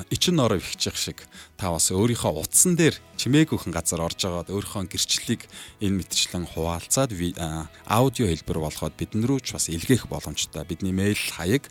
ичин 0.10 0.42
нороо 0.42 0.58
ихчих 0.58 0.98
шиг 0.98 1.30
та 1.62 1.70
бас 1.70 1.94
өөрийнхөө 1.94 2.34
утсан 2.42 2.74
дээр 2.74 2.98
чимээгүйхэн 3.22 3.70
газар 3.70 4.02
орж 4.02 4.26
агаад 4.26 4.50
өөрийнхөө 4.50 4.90
гэрчлэлийг 4.90 5.46
энэ 5.78 6.02
мэтчлэн 6.02 6.50
хуваалцаад 6.50 7.14
аудио 7.86 8.26
хэлбэр 8.26 8.60
болгоод 8.66 8.98
бидэн 8.98 9.30
рүү 9.30 9.40
ч 9.46 9.54
бас 9.54 9.70
илгээх 9.70 10.10
боломжтой. 10.10 10.66
Бидний 10.66 10.90
мэйл 10.90 11.22
хаяг 11.38 11.70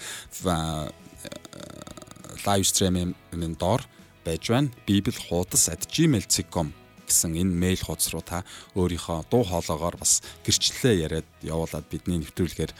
live 2.46 2.66
stream-ийн 2.70 3.55
доор 3.59 3.83
байж 4.22 4.46
байна. 4.46 4.70
bibelhuudas@gmail.com 4.87 6.82
гэсэн 7.12 7.37
энэ 7.37 7.53
мэйл 7.53 7.85
хуудас 7.85 8.09
руу 8.16 8.25
та 8.25 8.48
өөрийнхөө 8.72 9.29
дуу 9.29 9.44
хоолоогоор 9.44 10.01
бас 10.01 10.25
гэрчлэлээ 10.48 10.94
яриад 11.05 11.29
явуулаад 11.44 11.85
бидний 11.92 12.25
нэвтрүүлгээр 12.25 12.72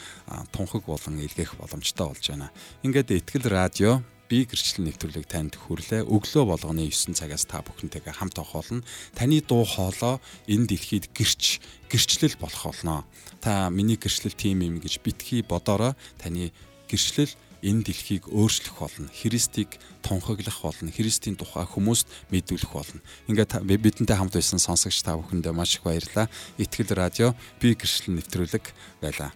тунхаг 0.56 0.88
болон 0.88 1.20
илгээх 1.20 1.60
боломжтой 1.60 2.08
болж 2.08 2.24
байна. 2.24 2.48
Ингээд 2.80 3.12
Итгэл 3.12 3.52
радио 3.52 4.00
би 4.32 4.48
гэрчлэл 4.48 4.88
нэвтрүүлэг 4.88 5.28
танд 5.28 5.60
хүрлээ. 5.60 6.08
Өглөө 6.08 6.44
болгоны 6.48 6.88
9 6.88 7.12
цагаас 7.12 7.44
та 7.44 7.60
бүхэнтэйгээ 7.60 8.16
хамт 8.16 8.40
авах 8.40 8.64
болно. 8.64 8.80
Таны 9.12 9.44
дуу 9.44 9.68
хоолой 9.68 10.24
энэ 10.48 10.72
дэлхийд 10.72 11.12
гэрч 11.12 11.60
гэрчлэл 11.92 12.40
болох 12.40 12.72
болно. 12.72 13.04
Та 13.44 13.68
миний 13.68 14.00
гэрчлэл 14.00 14.32
тим 14.32 14.64
юм 14.64 14.80
гэж 14.80 15.04
битгий 15.04 15.44
бодороо 15.44 15.92
таны 16.16 16.48
гэрчлэл 16.88 17.28
энэ 17.62 17.87
дэлхийг 17.87 18.27
өөрчлөх 18.29 18.77
болно. 18.83 19.09
Христийг 19.09 19.79
тунхаглах 20.03 20.59
болно. 20.62 20.90
Христийн 20.90 21.38
тухай 21.38 21.64
хүмүүст 21.64 22.11
мэдүүлэх 22.35 22.72
болно. 22.75 23.01
Ингээд 23.31 23.62
бидэнтэй 23.62 24.18
хамт 24.18 24.35
байсан 24.35 24.59
сонсогч 24.59 25.01
та 25.07 25.14
бүхэндээ 25.16 25.55
маш 25.55 25.79
их 25.79 25.87
баярлалаа. 25.87 26.27
Итгэл 26.59 26.92
радио 26.98 27.38
би 27.62 27.79
гэрчлэн 27.79 28.18
нэвтрүүлэг 28.18 28.64
байлаа. 28.98 29.33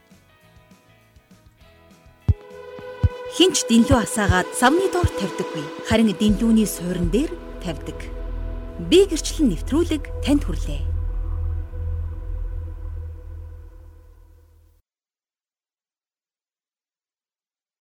хинч 3.37 3.69
дэнлүү 3.69 4.01
асаагаад 4.01 4.49
савны 4.57 4.89
доор 4.89 5.09
тавьдаггүй. 5.13 5.65
Харин 5.85 6.17
дэнлүүний 6.17 6.65
суурин 6.65 7.13
дээр 7.13 7.29
тавьдаг. 7.61 7.99
Би 8.89 9.05
гэрчлэн 9.05 9.53
нэвтрүүлэг 9.53 10.25
танд 10.25 10.49
хүрлээ. 10.49 10.96